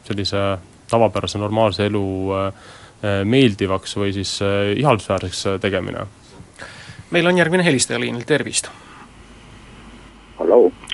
sellise 0.03 0.41
tavapärase 0.89 1.37
normaalse 1.37 1.85
elu 1.85 2.33
äh, 2.33 2.45
äh, 2.47 3.25
meeldivaks 3.25 3.97
või 3.97 4.13
siis 4.13 4.41
äh, 4.41 4.77
ihaldusväärseks 4.77 5.43
tegemine. 5.61 6.07
meil 7.11 7.27
on 7.27 7.37
järgmine 7.37 7.65
helistaja 7.65 7.99
liinil, 7.99 8.23
tervist! 8.27 8.69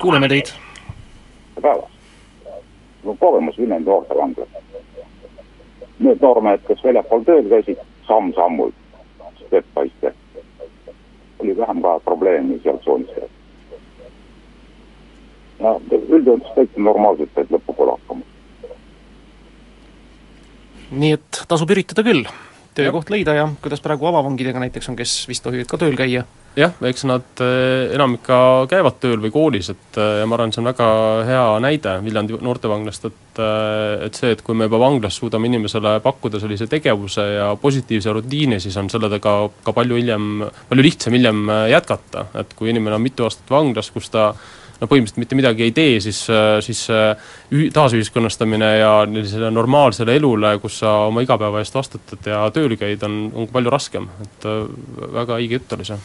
kuuleme 0.01 0.27
teid! 0.27 0.51
tere 1.55 1.61
päevast! 1.61 1.93
mul 3.03 3.11
on 3.11 3.17
kogemus 3.17 3.57
Viljandi 3.57 3.89
noortevanglas. 3.89 4.47
Need 5.99 6.21
noormehed, 6.21 6.61
kes 6.67 6.83
väljapool 6.83 7.23
tööl 7.27 7.49
käisid, 7.51 7.79
samm-sammult, 8.07 8.75
step 9.45 9.65
by 9.75 9.89
step, 9.97 10.15
oli 11.39 11.57
vähem 11.57 11.81
ka 11.81 11.99
probleemi 11.99 12.59
seal 12.63 12.77
tsoonis. 12.77 13.09
ja 15.59 15.75
üldjoontes 16.09 16.51
täitsa 16.55 16.79
normaalselt 16.79 17.31
said 17.35 17.51
lõpupoole 17.51 17.97
hakkama 17.97 18.23
nii 20.91 21.15
et 21.17 21.43
tasub 21.49 21.71
üritada 21.73 22.05
küll, 22.05 22.25
töökoht 22.77 23.09
leida 23.13 23.35
ja 23.37 23.47
kuidas 23.61 23.81
praegu 23.83 24.09
avavangidega 24.09 24.61
näiteks 24.63 24.91
on, 24.91 24.99
kes 24.99 25.21
vist 25.29 25.45
tohivad 25.45 25.69
ka 25.69 25.81
tööl 25.81 25.97
käia? 25.99 26.25
jah, 26.57 26.73
eks 26.89 27.05
nad 27.07 27.41
eh, 27.45 27.91
enamik 27.95 28.23
ka 28.25 28.39
käivad 28.69 28.97
tööl 29.01 29.19
või 29.21 29.31
koolis, 29.33 29.69
et 29.71 29.99
eh, 30.01 30.19
ja 30.19 30.27
ma 30.27 30.35
arvan, 30.35 30.51
see 30.53 30.61
on 30.63 30.69
väga 30.71 30.87
hea 31.27 31.43
näide 31.63 31.93
Viljandi 32.03 32.39
noortevanglast, 32.43 33.05
et 33.09 33.41
eh, 33.43 34.05
et 34.07 34.19
see, 34.19 34.33
et 34.33 34.41
kui 34.45 34.57
me 34.57 34.67
juba 34.67 34.81
vanglas 34.81 35.19
suudame 35.21 35.49
inimesele 35.49 35.97
pakkuda 36.03 36.41
sellise 36.41 36.67
tegevuse 36.71 37.25
ja 37.37 37.49
positiivse 37.61 38.15
rutiini, 38.15 38.59
siis 38.59 38.77
on 38.81 38.89
sellega 38.91 39.21
ka, 39.23 39.35
ka 39.63 39.75
palju 39.77 39.99
hiljem, 40.01 40.29
palju 40.71 40.85
lihtsam 40.85 41.15
hiljem 41.15 41.45
jätkata, 41.71 42.27
et 42.41 42.55
kui 42.57 42.73
inimene 42.73 42.97
on 42.97 43.05
mitu 43.05 43.27
aastat 43.27 43.53
vanglas, 43.53 43.91
kus 43.93 44.09
ta 44.13 44.31
no 44.79 44.87
põhimõtteliselt 44.87 45.21
mitte 45.21 45.37
midagi 45.37 45.65
ei 45.67 45.73
tee, 45.75 45.97
siis, 46.03 46.21
siis 46.65 46.83
ühi-, 46.89 47.69
taasühiskonnastamine 47.75 48.69
ja 48.79 48.91
sellisele 49.05 49.51
normaalsele 49.51 50.15
elule, 50.19 50.55
kus 50.63 50.79
sa 50.83 50.93
oma 51.09 51.23
igapäeva 51.25 51.63
eest 51.63 51.75
vastutad 51.75 52.29
ja 52.31 52.41
tööl 52.55 52.77
käid, 52.79 53.03
on, 53.07 53.19
on 53.33 53.49
palju 53.51 53.73
raskem, 53.73 54.07
et 54.23 54.47
äh, 54.47 54.63
väga 55.19 55.39
õige 55.39 55.59
jutt 55.59 55.75
oli 55.77 55.87
see. 55.89 55.99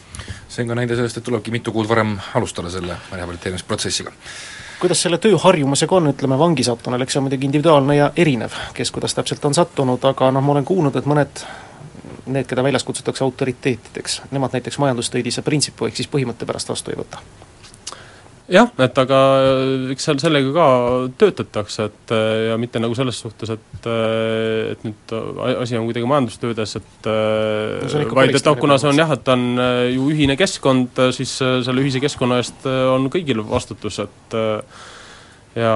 see 0.49 0.65
on 0.65 0.73
ka 0.73 0.79
näide 0.81 0.99
sellest, 0.99 1.21
et 1.21 1.27
tulebki 1.27 1.53
mitu 1.55 1.73
kuud 1.75 1.89
varem 1.89 2.17
alustada 2.35 2.71
selle 2.73 2.99
rehabiliteerimisprotsessiga. 3.11 4.13
Kuidas 4.79 4.99
selle 5.05 5.17
tööharjumusega 5.23 5.95
on, 5.95 6.09
ütleme 6.11 6.37
vangi 6.39 6.65
sattunul, 6.67 7.01
eks 7.05 7.15
see 7.15 7.21
on 7.21 7.29
muidugi 7.29 7.47
individuaalne 7.47 7.95
ja 7.95 8.09
erinev, 8.19 8.57
kes 8.75 8.91
kuidas 8.91 9.15
täpselt 9.15 9.45
on 9.47 9.55
sattunud, 9.55 10.03
aga 10.03 10.33
noh, 10.35 10.43
ma 10.43 10.57
olen 10.57 10.67
kuulnud, 10.67 10.99
et 10.99 11.07
mõned 11.07 11.45
need, 12.25 12.49
keda 12.49 12.63
väljas 12.65 12.83
kutsutakse 12.83 13.23
autoriteetideks, 13.23 14.21
nemad 14.35 14.57
näiteks 14.57 14.81
majandustöidise 14.83 15.45
printsipu 15.45 15.87
ehk 15.87 16.01
siis 16.01 16.11
põhimõtte 16.11 16.49
pärast 16.49 16.73
vastu 16.73 16.91
ei 16.91 16.99
võta 16.99 17.21
jah, 18.51 18.69
et 18.81 18.99
aga 19.01 19.19
äh, 19.41 19.91
eks 19.93 20.07
seal 20.07 20.19
sellega 20.21 20.51
ka 20.53 20.65
töötatakse, 21.19 21.87
et 21.89 22.13
äh, 22.13 22.33
ja 22.51 22.57
mitte 22.61 22.81
nagu 22.81 22.95
selles 22.97 23.17
suhtes, 23.21 23.51
et 23.55 23.87
äh, 23.89 24.73
et 24.73 24.83
nüüd 24.85 25.13
asi 25.55 25.77
on 25.79 25.87
kuidagi 25.89 26.09
majandustöödes, 26.09 26.75
et 26.79 27.09
no, 27.09 28.03
vaid 28.17 28.35
et 28.35 28.49
noh, 28.49 28.57
kuna 28.59 28.79
see 28.81 28.91
on 28.91 29.01
jah, 29.01 29.13
et 29.15 29.31
on 29.33 29.45
ju 29.93 30.09
ühine 30.13 30.37
keskkond, 30.39 31.05
siis 31.15 31.37
selle 31.39 31.83
ühise 31.83 32.01
keskkonna 32.03 32.41
eest 32.41 32.67
on 32.69 33.09
kõigil 33.13 33.41
vastutus, 33.49 34.01
et 34.03 34.37
ja 35.55 35.75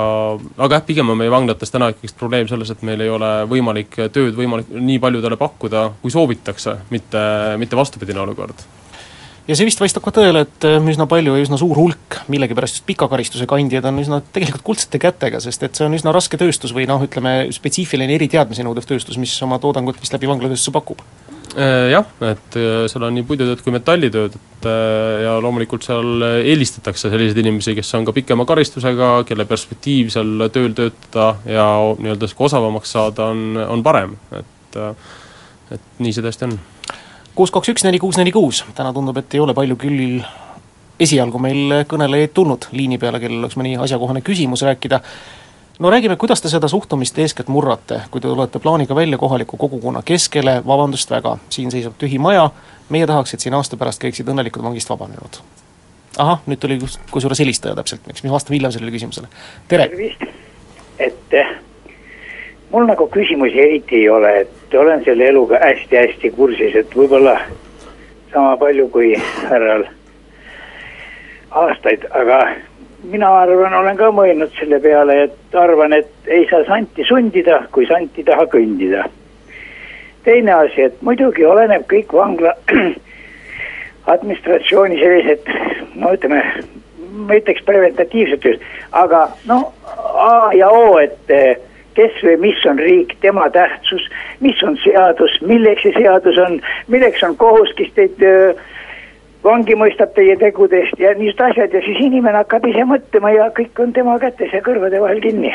aga 0.58 0.80
jah, 0.80 0.86
pigem 0.86 1.14
on 1.14 1.20
meie 1.20 1.32
vanglates 1.34 1.72
täna 1.74 1.92
ikkagist 1.94 2.20
probleem 2.20 2.50
selles, 2.52 2.74
et 2.74 2.84
meil 2.86 3.06
ei 3.06 3.14
ole 3.14 3.32
võimalik 3.50 4.02
tööd 4.14 4.36
võimalik 4.38 4.74
nii 4.74 5.00
paljudele 5.02 5.40
pakkuda, 5.40 5.88
kui 6.04 6.14
soovitakse, 6.14 6.76
mitte, 6.94 7.24
mitte 7.62 7.80
vastupidine 7.80 8.26
olukord 8.26 8.68
ja 9.50 9.58
see 9.58 9.66
vist 9.66 9.82
vastab 9.82 10.06
ka 10.06 10.14
tõele, 10.14 10.44
et 10.46 10.68
äh, 10.68 10.78
üsna 10.92 11.08
palju 11.10 11.34
ja 11.34 11.46
üsna 11.46 11.58
suur 11.60 11.78
hulk 11.80 12.20
millegipärast 12.30 12.80
just 12.80 12.86
pika 12.88 13.10
karistuse 13.10 13.48
kandjaid 13.50 13.88
on 13.90 13.98
üsna 14.04 14.22
tegelikult 14.36 14.66
kuldsete 14.68 15.02
kätega, 15.02 15.42
sest 15.44 15.66
et 15.66 15.80
see 15.80 15.88
on 15.88 15.98
üsna 15.98 16.14
raske 16.16 16.38
tööstus 16.40 16.76
või 16.76 16.86
noh, 16.90 17.02
ütleme 17.06 17.50
spetsiifiline 17.56 18.14
eriteadmisi 18.20 18.66
nõudev 18.68 18.86
tööstus, 18.90 19.18
mis 19.22 19.34
oma 19.46 19.58
toodangut 19.62 19.98
vist 20.02 20.14
läbi 20.14 20.30
vanglatööstuse 20.30 20.76
pakub. 20.76 21.02
Äh, 21.58 21.90
jah, 21.96 22.06
et 22.30 22.60
äh, 22.62 22.86
seal 22.92 23.08
on 23.08 23.18
nii 23.18 23.26
puidutööd 23.26 23.66
kui 23.66 23.74
metallitööd, 23.74 24.38
et 24.38 24.70
ja 25.24 25.38
loomulikult 25.42 25.86
seal 25.88 26.26
eelistatakse 26.44 27.10
selliseid 27.10 27.40
inimesi, 27.42 27.74
kes 27.78 27.94
on 27.98 28.06
ka 28.06 28.14
pikema 28.14 28.46
karistusega, 28.46 29.14
kelle 29.26 29.48
perspektiiv 29.50 30.12
seal 30.14 30.50
tööl 30.54 30.76
töötada 30.78 31.30
ja 31.48 31.70
nii-öelda 31.98 32.30
osavamaks 32.38 32.92
saada 32.98 33.32
on, 33.34 33.56
on 33.66 33.86
parem, 33.86 34.18
et 34.36 34.84
et 35.70 36.02
nii 36.02 36.12
see 36.14 36.26
tõesti 36.26 36.46
on. 36.48 36.60
Kuus, 37.40 37.52
kaks, 37.56 37.70
üks, 37.72 37.84
neli, 37.88 38.00
kuus, 38.04 38.18
neli, 38.20 38.32
kuus, 38.36 38.66
täna 38.76 38.92
tundub, 38.92 39.18
et 39.22 39.34
ei 39.38 39.40
ole 39.40 39.54
palju 39.56 39.78
küll 39.80 40.18
esialgu 41.00 41.40
meil 41.40 41.76
kõnelejaid 41.88 42.34
tulnud 42.36 42.66
liini 42.76 42.98
peale, 43.00 43.22
kellel 43.24 43.46
oleks 43.46 43.56
mõni 43.56 43.78
asjakohane 43.80 44.20
küsimus 44.28 44.66
rääkida, 44.68 45.00
no 45.80 45.92
räägime, 45.94 46.18
kuidas 46.20 46.44
te 46.44 46.52
seda 46.52 46.68
suhtumist 46.68 47.16
eeskätt 47.24 47.48
murrate, 47.48 48.02
kui 48.12 48.20
te 48.20 48.28
tulete 48.28 48.60
plaaniga 48.60 48.98
välja 48.98 49.22
kohaliku 49.22 49.58
kogukonna 49.62 50.02
keskele, 50.04 50.58
vabandust 50.68 51.16
väga, 51.16 51.38
siin 51.56 51.72
seisab 51.72 51.96
tühi 52.02 52.20
maja, 52.20 52.50
meie 52.92 53.08
tahaks, 53.08 53.38
et 53.38 53.48
siin 53.48 53.56
aasta 53.56 53.80
pärast 53.80 54.04
käiksid 54.04 54.28
õnnelikud 54.28 54.66
vangist 54.66 54.92
vabanenud. 54.92 55.40
ahah, 56.18 56.44
nüüd 56.44 56.60
tuli 56.60 56.82
kusjuures 57.12 57.40
helistaja 57.40 57.80
täpselt, 57.80 58.04
eks 58.12 58.28
me 58.28 58.36
vastame 58.36 58.60
hiljem 58.60 58.76
sellele 58.76 58.98
küsimusele. 58.98 59.32
tere! 59.72 59.88
tervist, 59.88 60.28
et 61.00 61.40
eh, 61.40 61.56
mul 62.72 62.86
nagu 62.86 63.10
küsimusi 63.10 63.60
eriti 63.60 63.96
ei 63.96 64.10
ole, 64.10 64.40
et 64.40 64.74
olen 64.74 65.04
selle 65.04 65.28
eluga 65.28 65.60
hästi-hästi 65.64 66.32
kursis, 66.36 66.76
et 66.76 66.96
võib-olla 66.96 67.38
sama 68.34 68.58
palju 68.58 68.88
kui 68.94 69.14
härral 69.50 69.88
aastaid, 71.52 72.06
aga 72.14 72.40
mina 73.10 73.30
arvan, 73.42 73.74
olen 73.74 73.98
ka 73.98 74.12
mõelnud 74.14 74.54
selle 74.60 74.80
peale, 74.84 75.24
et 75.26 75.56
arvan, 75.58 75.96
et 75.98 76.12
ei 76.28 76.46
saa 76.50 76.66
santi 76.68 77.06
sundida, 77.08 77.64
kui 77.74 77.88
sant 77.90 78.18
ei 78.18 78.28
taha 78.28 78.46
kõndida. 78.52 79.08
teine 80.24 80.52
asi, 80.54 80.82
et 80.82 81.02
muidugi 81.02 81.46
oleneb 81.46 81.88
kõik 81.90 82.14
vangla 82.14 82.52
administratsiooni 84.14 85.00
sellised, 85.00 85.48
no 85.96 86.12
ütleme, 86.14 86.44
ma 87.26 87.40
ütleks 87.40 87.64
preventatiivset 87.66 88.44
tööd, 88.44 88.68
aga 88.92 89.30
noh, 89.50 89.74
A 90.20 90.52
ja 90.54 90.68
O, 90.70 90.98
et 91.00 91.32
kes 92.00 92.24
või 92.24 92.38
mis 92.48 92.66
on 92.70 92.80
riik, 92.80 93.16
tema 93.24 93.50
tähtsus, 93.52 94.06
mis 94.40 94.64
on 94.64 94.78
seadus, 94.86 95.36
milleks 95.44 95.84
see 95.84 95.96
seadus 95.98 96.40
on, 96.40 96.60
milleks 96.88 97.24
on 97.28 97.36
kohus, 97.40 97.74
kes 97.76 97.92
teid 97.98 98.24
vangi 99.44 99.76
mõistab 99.80 100.14
teie 100.16 100.36
tegudest 100.40 101.00
ja 101.00 101.14
niisugused 101.18 101.46
asjad 101.52 101.76
ja 101.76 101.84
siis 101.86 102.00
inimene 102.08 102.42
hakkab 102.42 102.68
ise 102.68 102.84
mõtlema 102.88 103.32
ja 103.36 103.50
kõik 103.56 103.80
on 103.84 103.94
tema 103.96 104.18
kätes 104.20 104.54
ja 104.56 104.64
kõrvade 104.66 105.00
vahel 105.02 105.22
kinni. 105.24 105.54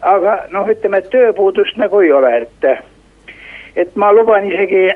aga 0.00 0.36
noh, 0.50 0.68
ütleme, 0.70 0.98
et 0.98 1.10
tööpuudust 1.12 1.76
nagu 1.76 2.00
ei 2.00 2.12
ole, 2.12 2.30
et, 2.42 2.68
et 3.76 3.96
ma 3.96 4.12
luban 4.16 4.46
isegi, 4.48 4.88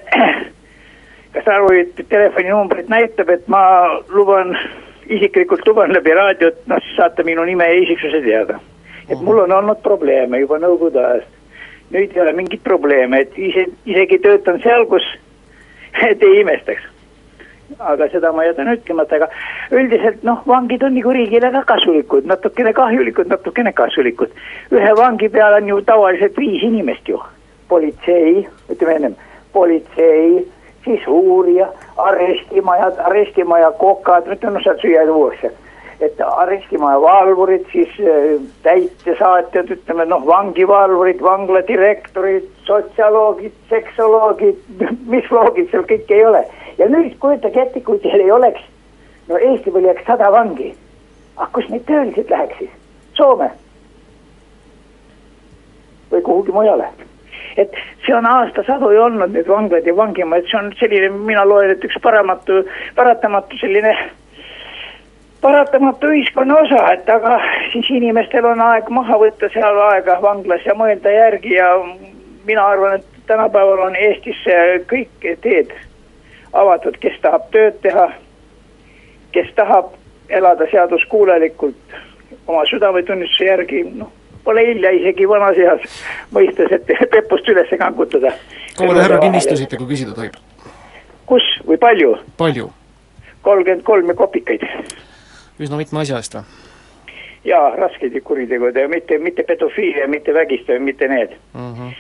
kas 1.35 1.51
Arvo 1.51 1.75
telefoninumbrit 2.09 2.89
näitab, 2.89 3.31
et 3.31 3.49
ma 3.49 3.65
luban, 4.09 4.57
isiklikult 5.07 5.67
luban 5.69 5.93
läbi 5.93 6.15
raadiot, 6.17 6.63
noh 6.67 6.81
siis 6.81 6.97
saate 6.97 7.27
minu 7.27 7.45
nime 7.45 7.69
ja 7.69 7.83
isiksuse 7.83 8.23
teada. 8.25 8.59
Et 9.09 9.21
mul 9.21 9.45
on 9.45 9.53
olnud 9.53 9.83
probleeme 9.83 10.41
juba 10.41 10.59
nõukogude 10.63 11.05
ajast. 11.05 11.31
nüüd 11.91 12.17
ei 12.17 12.21
ole 12.21 12.33
mingit 12.33 12.63
probleeme, 12.65 13.21
et 13.21 13.39
ise, 13.39 13.67
isegi 13.87 14.19
töötan 14.19 14.61
seal, 14.63 14.87
kus 14.91 15.05
te 16.01 16.27
ei 16.27 16.41
imestaks 16.41 16.91
aga 17.79 18.09
seda 18.13 18.33
ma 18.33 18.45
jätan 18.45 18.69
ütlemata, 18.73 19.17
aga 19.17 19.29
üldiselt 19.75 20.23
noh, 20.27 20.43
vangid 20.47 20.83
on 20.85 20.95
nagu 20.97 21.13
riigile 21.17 21.51
ka 21.55 21.63
kasulikud, 21.75 22.27
natukene 22.29 22.73
kahjulikud, 22.77 23.31
natukene 23.31 23.73
kasulikud. 23.73 24.31
ühe 24.73 24.93
vangi 24.97 25.29
peal 25.29 25.57
on 25.59 25.69
ju 25.69 25.81
tavaliselt 25.83 26.37
viis 26.37 26.63
inimest 26.63 27.09
ju, 27.09 27.21
politsei, 27.69 28.47
ütleme 28.71 28.95
ennem, 28.95 29.17
politsei, 29.53 30.45
siis 30.85 31.07
uurija, 31.09 31.69
arestimajad, 31.97 33.01
arestimaja 33.09 33.73
kokad, 33.81 34.29
noh, 34.29 34.63
sealt 34.63 34.85
süüa 34.85 35.07
tuuakse 35.09 35.53
et 36.05 36.21
arestimaja 36.27 37.01
valvurid, 37.01 37.65
siis 37.73 37.97
äh, 38.01 38.37
täitesaatjad, 38.67 39.73
ütleme 39.77 40.07
noh, 40.11 40.27
vangivalvurid, 40.27 41.23
vangla 41.23 41.63
direktorid, 41.69 42.47
sotsioloogid, 42.69 43.57
seksoloogid, 43.73 44.63
mis 45.13 45.31
loogid 45.31 45.71
seal 45.73 45.87
kõik 45.91 46.15
ei 46.15 46.25
ole. 46.27 46.45
ja 46.79 46.89
nüüd 46.91 47.19
kujutage 47.23 47.61
ette, 47.63 47.81
kui 47.81 47.99
teil 48.03 48.25
ei 48.25 48.33
oleks, 48.35 48.63
no 49.29 49.39
Eesti 49.39 49.71
peal 49.71 49.91
jääks 49.91 50.07
sada 50.07 50.33
vangi. 50.33 50.75
ah 51.37 51.49
kus 51.53 51.69
need 51.69 51.87
töölised 51.87 52.31
läheks 52.31 52.59
siis? 52.59 52.75
Soome? 53.15 53.51
või 56.13 56.23
kuhugi 56.23 56.53
mujale? 56.53 56.91
et 57.57 57.75
see 58.07 58.15
on 58.15 58.27
aastasadu 58.27 58.91
ju 58.91 59.03
olnud 59.03 59.33
need 59.33 59.49
vanglad 59.49 59.87
ja 59.87 59.95
vangimajad, 59.97 60.47
see 60.51 60.59
on 60.59 60.73
selline, 60.79 61.11
mina 61.29 61.45
loen, 61.47 61.71
et 61.71 61.85
üks 61.87 61.99
paramatu, 62.03 62.65
paratamatu 62.97 63.59
selline 63.61 63.95
paratamatu 65.45 66.09
ühiskonna 66.09 66.57
osa, 66.57 66.81
et 66.93 67.09
aga 67.13 67.39
siis 67.73 67.91
inimestel 67.93 68.47
on 68.49 68.63
aeg 68.65 68.89
maha 68.99 69.19
võtta 69.21 69.51
seal 69.53 69.81
aega 69.91 70.17
vanglas 70.23 70.65
ja 70.65 70.77
mõelda 70.79 71.13
järgi 71.13 71.59
ja 71.59 71.69
mina 72.49 72.65
arvan, 72.73 72.97
et 73.01 73.27
tänapäeval 73.29 73.83
on 73.89 73.99
Eestis 74.07 74.41
kõik 74.89 75.29
teed 75.45 75.77
avatud, 76.53 76.97
kes 77.03 77.21
tahab 77.21 77.47
tööd 77.53 77.77
teha, 77.85 78.09
kes 79.37 79.53
tahab 79.61 79.93
elada 80.29 80.69
seaduskuulelikult 80.73 81.97
oma 82.47 82.65
südametunnistuse 82.71 83.51
järgi, 83.51 83.85
noh, 84.01 84.13
pole 84.45 84.65
hilja 84.71 84.97
isegi 84.97 85.29
vanas 85.29 85.61
eas 85.61 86.03
mõistes, 86.33 86.73
et 86.73 86.93
pepust 87.15 87.49
üles 87.53 87.73
kangutada. 87.79 88.33
kaua 88.79 88.95
te 88.97 89.01
härra 89.07 89.21
kinni 89.27 89.45
istusite, 89.45 89.77
kui 89.77 89.93
küsida 89.93 90.17
tohib? 90.17 90.41
kus 91.29 91.57
või 91.69 91.81
palju? 91.81 92.17
palju? 92.41 92.71
kolmkümmend 93.45 93.85
kolm 93.85 94.09
ja 94.09 94.17
kopikaid 94.17 94.65
üsna 95.61 95.77
mitme 95.77 96.01
asja 96.01 96.21
eest 96.21 96.39
või? 96.39 96.45
jaa, 97.45 97.71
raskeid 97.77 98.21
kuritegude 98.25 98.81
ja 98.81 98.89
mitte, 98.89 99.19
mitte 99.19 99.43
pedofiilia, 99.43 100.09
mitte 100.09 100.35
vägistamine, 100.35 100.85
mitte 100.85 101.09
need 101.09 101.35
mm. 101.55 101.75
-hmm. 101.75 101.93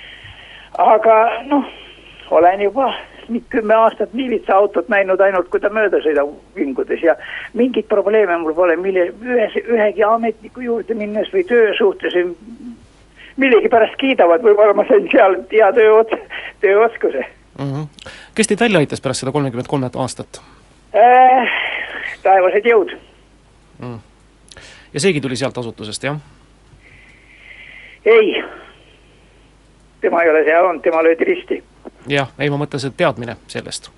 aga 0.79 1.43
noh, 1.51 1.65
olen 2.31 2.63
juba 2.63 2.95
kümme 3.49 3.75
aastat 3.75 4.13
miilitsa 4.13 4.57
autot 4.57 4.89
näinud 4.89 5.21
ainult, 5.21 5.49
kui 5.49 5.61
ta 5.61 5.71
mööda 5.73 6.01
sõidab 6.05 6.33
vingudes 6.57 7.03
ja 7.03 7.17
mingeid 7.55 7.87
probleeme 7.89 8.37
mul 8.39 8.55
pole, 8.55 8.77
mille, 8.77 9.07
ühes, 9.23 9.57
ühegi 9.65 10.05
ametniku 10.05 10.61
juurde 10.61 10.95
minnes 10.95 11.33
või 11.33 11.45
töö 11.49 11.73
suhtes 11.79 12.17
millegipärast 13.37 13.97
kiidavad, 13.99 14.43
võib-olla 14.43 14.75
ma 14.75 14.85
sain 14.89 15.09
seal 15.11 15.39
hea 15.53 15.73
töö, 15.73 16.05
tööoskuse 16.61 17.25
mm. 17.59 17.73
-hmm. 17.73 18.13
kes 18.35 18.47
teid 18.47 18.61
välja 18.61 18.79
aitas 18.79 19.01
pärast 19.01 19.25
seda 19.25 19.33
kolmekümmet 19.33 19.69
kolmet 19.69 19.97
aastat 19.97 20.43
äh,? 20.95 21.49
taevased 22.23 22.65
jõud 22.65 22.97
mm.. 23.79 23.99
ja 24.95 25.01
seegi 25.01 25.21
tuli 25.21 25.37
sealt 25.37 25.59
asutusest, 25.59 26.05
jah? 26.05 26.19
ei, 28.05 28.45
tema 30.01 30.23
ei 30.23 30.31
ole 30.31 30.45
seal 30.45 30.65
olnud, 30.65 30.83
tema 30.83 31.03
löödi 31.03 31.25
risti. 31.25 31.63
jah, 32.09 32.33
ei 32.39 32.51
ma 32.51 32.61
mõtlesin, 32.61 32.93
et 32.93 32.97
teadmine 32.97 33.37
sellest. 33.47 33.91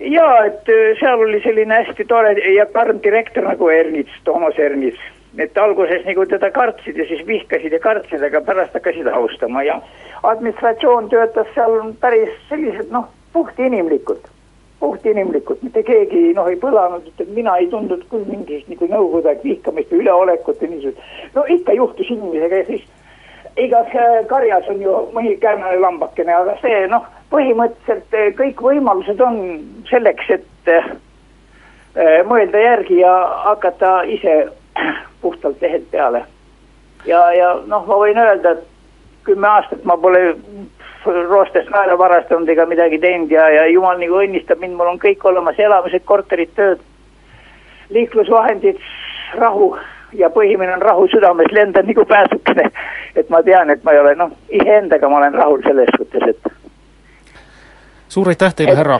jaa, 0.00 0.44
et 0.44 0.68
äh, 0.68 0.92
seal 1.00 1.26
oli 1.28 1.40
selline 1.42 1.82
hästi 1.82 2.04
tore 2.04 2.34
ja 2.54 2.66
karm 2.66 3.02
direktor 3.02 3.48
nagu 3.48 3.68
Ernits, 3.68 4.20
Toomas 4.24 4.58
Ernits. 4.58 5.00
et 5.38 5.58
alguses 5.58 6.04
nagu 6.06 6.26
teda 6.26 6.50
kartsid 6.50 6.96
ja 6.96 7.08
siis 7.08 7.26
vihkasid 7.26 7.72
ja 7.72 7.80
kartsid, 7.80 8.22
aga 8.22 8.40
pärast 8.40 8.74
hakkasid 8.74 9.06
austama 9.06 9.62
ja 9.62 9.80
administratsioon 10.22 11.08
töötas 11.08 11.50
seal 11.54 11.92
päris 12.00 12.30
sellised 12.48 12.90
noh, 12.90 13.08
puhtinimlikud 13.32 14.33
puhtinimlikult, 14.84 15.62
mitte 15.64 15.82
keegi 15.86 16.26
noh, 16.36 16.48
ei 16.50 16.58
põlanud, 16.60 17.06
et 17.18 17.30
mina 17.36 17.56
ei 17.60 17.70
tundnud 17.72 18.04
küll 18.10 18.26
mingisugust 18.28 18.70
nagu 18.74 18.90
nõukogude 18.90 19.32
aeg 19.32 19.46
vihkamist 19.46 19.94
või 19.94 20.04
üleolekut 20.04 20.60
või 20.62 20.74
niisugust. 20.74 21.16
no 21.34 21.46
ikka 21.56 21.76
juhtus 21.78 22.12
inimesega 22.12 22.60
ja 22.60 22.66
siis 22.68 22.84
igas 23.56 23.94
äh, 23.94 24.26
karjas 24.26 24.68
on 24.68 24.82
ju 24.82 24.96
mõni 25.14 25.36
kärnane 25.40 25.78
lambakene, 25.82 26.34
aga 26.34 26.56
see 26.62 26.84
noh, 26.90 27.06
põhimõtteliselt 27.32 28.18
äh, 28.18 28.30
kõik 28.38 28.62
võimalused 28.66 29.20
on 29.22 29.40
selleks, 29.90 30.30
et 30.38 30.72
äh, 30.74 30.92
mõelda 32.28 32.60
järgi 32.60 33.00
ja 33.00 33.14
hakata 33.46 34.02
ise 34.10 34.36
puhtalt 35.22 35.62
lehelt 35.62 35.90
peale. 35.90 36.24
ja, 37.06 37.24
ja 37.36 37.54
noh, 37.66 37.86
ma 37.86 38.00
võin 38.04 38.18
öelda, 38.18 38.56
et 38.58 38.70
kümme 39.24 39.48
aastat 39.48 39.84
ma 39.88 39.96
pole 39.96 40.34
roostest 41.06 41.70
naela 41.70 41.98
varastanud 41.98 42.48
ega 42.48 42.66
midagi 42.66 42.98
teinud 42.98 43.30
ja, 43.30 43.48
ja 43.50 43.66
jumal 43.66 43.98
nagu 44.00 44.20
õnnistab 44.20 44.60
mind, 44.60 44.76
mul 44.78 44.94
on 44.94 45.00
kõik 45.02 45.24
olemas, 45.28 45.58
elamised, 45.58 46.04
korterid, 46.04 46.52
tööd, 46.56 46.80
liiklusvahendid, 47.94 48.80
rahu 49.38 49.74
ja 50.14 50.30
põhimine 50.30 50.74
on 50.76 50.82
rahu 50.82 51.06
südames, 51.12 51.52
lendan 51.52 51.86
nagu 51.86 52.04
pääsukene. 52.04 52.70
et 53.16 53.30
ma 53.30 53.42
tean, 53.42 53.70
et 53.70 53.84
ma 53.84 53.92
ei 53.92 54.00
ole 54.00 54.14
noh, 54.14 54.30
iseendaga 54.48 55.08
ma 55.08 55.16
olen 55.16 55.34
rahul 55.34 55.62
selles 55.62 55.90
suhtes, 55.96 56.28
et. 56.28 56.52
suur 58.08 58.28
aitäh 58.28 58.54
teile, 58.54 58.76
härra, 58.76 58.98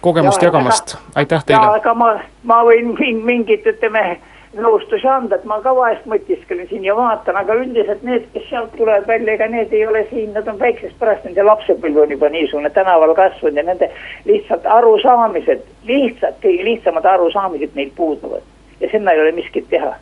kogemust 0.00 0.42
ja, 0.42 0.48
jagamast, 0.48 0.96
aitäh 1.14 1.44
teile. 1.44 1.66
aga 1.80 1.94
ma, 1.94 2.14
ma 2.42 2.62
võin 2.64 2.94
mingit, 3.24 3.66
ütleme 3.66 4.18
et 4.54 5.44
ma 5.44 5.60
ka 5.62 5.72
vahest 5.74 6.06
mõtisklen 6.06 6.68
siin 6.68 6.84
ja 6.84 6.94
vaatan, 6.96 7.36
aga 7.36 7.54
üldiselt 7.58 8.02
need, 8.02 8.26
kes 8.32 8.48
sealt 8.48 8.72
tulevad 8.76 9.06
välja, 9.06 9.34
ega 9.34 9.48
need 9.48 9.72
ei 9.72 9.86
ole 9.86 10.06
siin, 10.10 10.32
nad 10.32 10.48
on 10.48 10.58
väiksest 10.58 10.98
pärast, 10.98 11.24
nende 11.24 11.42
lapsepõlv 11.42 12.02
on 12.02 12.10
juba 12.10 12.28
niisugune 12.28 12.70
tänaval 12.70 13.14
kasvanud 13.14 13.56
ja 13.56 13.66
nende 13.66 13.90
lihtsalt 14.24 14.66
arusaamised, 14.66 15.62
lihtsalt 15.84 16.40
kõige 16.42 16.64
lihtsamad 16.64 17.04
arusaamised 17.04 17.74
neil 17.74 17.90
puuduvad. 17.96 18.42
ja 18.80 18.90
sinna 18.90 19.12
ei 19.12 19.20
ole 19.20 19.32
miskit 19.32 19.68
teha. 19.68 19.94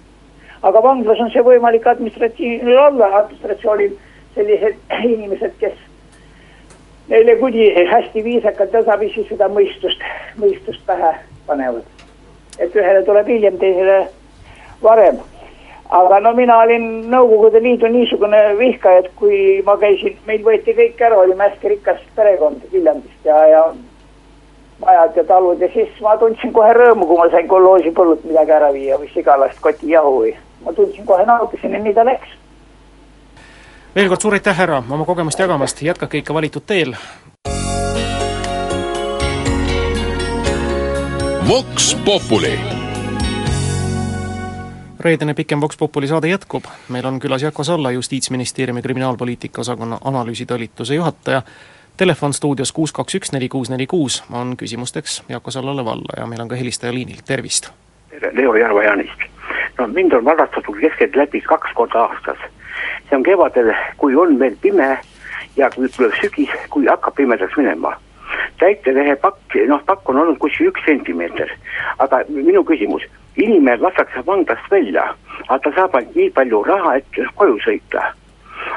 aga 0.63 0.83
vanglas 0.83 1.21
on 1.21 1.31
see 1.31 1.43
võimalik 1.43 1.87
administratiivil 1.87 2.79
olla, 2.79 3.07
administratsioonil 3.23 3.97
sellised 4.35 4.77
inimesed, 5.05 5.53
kes 5.59 5.75
neile 7.09 7.37
kuni 7.37 7.69
hästi 7.91 8.25
viisakalt 8.25 8.73
tasapisi 8.73 9.27
seda 9.29 9.49
mõistust, 9.49 10.01
mõistust 10.37 10.87
pähe 10.87 11.15
panevad. 11.47 11.85
et 12.59 12.75
ühele 12.77 13.03
tuleb 13.05 13.27
hiljem, 13.27 13.59
teisele 13.59 14.09
varem. 14.83 15.19
aga 15.93 16.21
no 16.21 16.33
mina 16.33 16.59
olin 16.59 16.85
Nõukogude 17.13 17.61
Liidu 17.63 17.89
niisugune 17.93 18.39
vihkaja, 18.59 18.99
et 18.99 19.11
kui 19.17 19.63
ma 19.67 19.77
käisin, 19.77 20.17
meil 20.27 20.45
võeti 20.45 20.73
kõik 20.77 21.01
ära, 21.01 21.19
olime 21.21 21.51
hästi 21.51 21.69
rikas 21.69 22.01
perekond 22.17 22.63
Viljandist 22.73 23.29
ja, 23.29 23.37
ja 23.47 23.65
majad 24.87 25.17
ja 25.17 25.25
talud 25.25 25.61
ja 25.61 25.69
siis 25.73 26.01
ma 26.01 26.17
tundsin 26.17 26.53
kohe 26.53 26.73
rõõmu, 26.77 27.07
kui 27.07 27.19
ma 27.19 27.29
sain 27.31 27.49
kolhoosipõllult 27.49 28.25
midagi 28.25 28.57
ära 28.57 28.73
viia 28.73 28.99
või 28.99 29.11
sigalast 29.15 29.61
kotijahu 29.61 30.15
või 30.21 30.35
ma 30.65 30.73
tundsin 30.73 31.07
kohe 31.07 31.27
nautisin 31.27 31.77
ja 31.77 31.83
nii 31.83 31.95
ta 31.95 32.05
läks. 32.09 32.37
veel 33.95 34.09
kord 34.09 34.21
suur 34.21 34.39
aitäh, 34.39 34.57
härra, 34.57 34.83
oma 34.91 35.05
kogemust 35.05 35.39
jagamast, 35.39 35.83
jätkake 35.83 36.23
ikka 36.25 36.35
valitud 36.35 36.67
teel. 36.67 36.97
Vox 41.49 41.97
Populi 42.05 42.82
reedene 45.05 45.35
pikem 45.35 45.61
Vox 45.61 45.77
Populi 45.79 46.07
saade 46.07 46.29
jätkub, 46.29 46.65
meil 46.89 47.07
on 47.07 47.21
külas 47.21 47.43
Jako 47.43 47.65
Salla, 47.65 47.91
Justiitsministeeriumi 47.91 48.83
kriminaalpoliitika 48.83 49.61
osakonna 49.61 49.99
analüüsitalituse 50.05 50.95
juhataja 50.95 51.43
telefon 51.97 52.33
stuudios 52.33 52.73
kuus 52.73 52.93
kaks 52.93 53.15
üks 53.15 53.33
neli 53.33 53.49
kuus 53.49 53.71
neli 53.71 53.87
kuus 53.87 54.25
on 54.33 54.57
küsimusteks 54.57 55.23
Jako 55.29 55.51
Sallale 55.51 55.85
valla 55.85 56.17
ja 56.17 56.27
meil 56.27 56.41
on 56.41 56.49
ka 56.49 56.57
helistaja 56.57 56.95
liinil, 56.95 57.23
tervist! 57.27 57.71
tere, 58.11 58.31
Leo 58.35 58.55
Järva-Jaanist. 58.55 59.27
no 59.79 59.87
mind 59.87 60.13
on 60.13 60.25
varrastatud 60.25 60.81
keskeltläbi 60.81 61.41
kaks 61.41 61.71
korda 61.75 62.05
aastas. 62.05 62.39
see 63.09 63.17
on 63.17 63.23
kevadel, 63.23 63.73
kui 63.97 64.17
on 64.17 64.39
veel 64.39 64.57
pime 64.61 64.99
ja 65.57 65.71
kui 65.71 65.89
tuleb 65.89 66.13
sügis, 66.21 66.51
kui 66.71 66.87
hakkab 66.87 67.15
pimedaks 67.15 67.57
minema. 67.57 67.97
täitevehe 68.59 69.17
pakk, 69.17 69.59
noh 69.69 69.83
pakk 69.87 70.09
on 70.09 70.19
olnud 70.19 70.39
kuskil 70.39 70.71
üks 70.71 70.85
sentimeeter, 70.87 71.51
aga 71.99 72.25
minu 72.29 72.65
küsimus, 72.65 73.03
inimene 73.37 73.77
lastakse 73.81 74.25
vanglast 74.27 74.71
välja, 74.71 75.15
aga 75.49 75.59
ta 75.59 75.73
saab 75.77 75.95
ainult 75.97 76.17
nii 76.17 76.31
palju 76.31 76.65
raha, 76.69 76.97
et 76.97 77.23
koju 77.37 77.59
sõita 77.65 78.13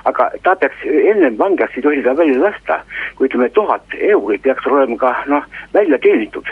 aga 0.10 0.30
ta 0.44 0.56
peaks 0.56 0.84
ennem 0.86 1.38
vanglast 1.38 1.78
ei 1.78 1.84
tohi 1.86 2.04
ta 2.04 2.14
välja 2.18 2.40
lasta, 2.42 2.80
kui 3.16 3.30
ütleme, 3.30 3.50
tuhat 3.54 3.98
euri 4.00 4.38
peaks 4.42 4.68
olema 4.68 4.98
ka 5.02 5.14
noh, 5.32 5.48
välja 5.74 6.00
teenitud. 6.02 6.48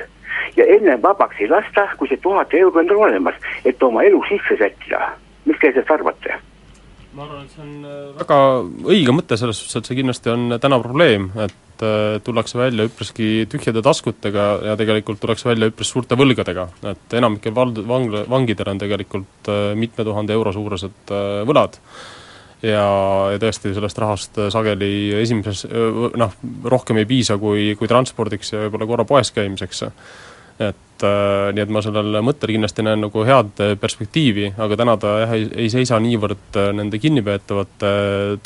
ja 0.57 0.65
enne 0.75 0.97
vabaks 1.01 1.39
ei 1.39 1.47
lasta, 1.49 1.87
kui 1.97 2.07
see 2.07 2.21
tuhat 2.21 2.53
euri 2.53 2.79
on 2.79 2.87
tal 2.87 3.05
olemas, 3.07 3.35
et 3.65 3.83
oma 3.83 4.03
elu 4.03 4.23
sisse 4.29 4.57
sättida. 4.57 5.13
mis 5.45 5.57
te 5.59 5.71
sellest 5.71 5.91
arvate? 5.91 6.39
Ma 7.13 7.25
arvan, 7.27 7.45
et 7.45 7.53
see 7.53 7.63
on 7.63 8.15
väga 8.17 8.37
õige 8.89 9.13
mõte 9.15 9.37
selles 9.39 9.59
suhtes, 9.59 9.81
et 9.81 9.89
see 9.89 9.99
kindlasti 9.99 10.31
on 10.33 10.57
täna 10.61 10.79
probleem, 10.81 11.29
et 11.43 11.85
äh, 11.85 12.17
tullakse 12.25 12.57
välja 12.59 12.87
üpriski 12.89 13.45
tühjade 13.51 13.83
taskutega 13.85 14.47
ja 14.69 14.75
tegelikult 14.79 15.21
tullakse 15.21 15.49
välja 15.49 15.69
üpris 15.71 15.93
suurte 15.93 16.17
võlgadega, 16.19 16.67
et 16.93 17.17
enamikel 17.19 17.55
vald-, 17.55 17.83
vangla, 17.89 18.25
vangidel 18.29 18.73
on 18.73 18.81
tegelikult 18.81 19.51
äh, 19.53 19.63
mitme 19.79 20.07
tuhande 20.07 20.35
euro 20.35 20.53
suurused 20.55 21.13
äh, 21.13 21.41
võlad 21.49 21.77
ja, 22.63 22.87
ja 23.33 23.41
tõesti 23.41 23.75
sellest 23.75 24.01
rahast 24.01 24.39
sageli 24.55 24.93
esimeses 25.19 25.65
noh, 26.17 26.37
rohkem 26.71 27.01
ei 27.01 27.09
piisa 27.09 27.37
kui, 27.41 27.73
kui 27.79 27.91
transpordiks 27.91 28.55
ja 28.55 28.65
võib-olla 28.65 28.89
korra 28.89 29.07
poes 29.09 29.33
käimiseks. 29.35 29.83
et 30.63 30.92
äh, 31.01 31.49
nii 31.55 31.63
et 31.63 31.71
ma 31.73 31.81
sellel 31.83 32.19
mõttel 32.25 32.53
kindlasti 32.53 32.85
näen 32.85 33.01
nagu 33.05 33.23
head 33.27 33.61
perspektiivi, 33.81 34.51
aga 34.61 34.77
täna 34.79 34.95
ta 35.01 35.15
jah, 35.23 35.33
ei, 35.37 35.47
ei 35.65 35.71
seisa 35.73 35.99
niivõrd 36.03 36.59
nende 36.77 36.99
kinnipeetavate 37.01 37.91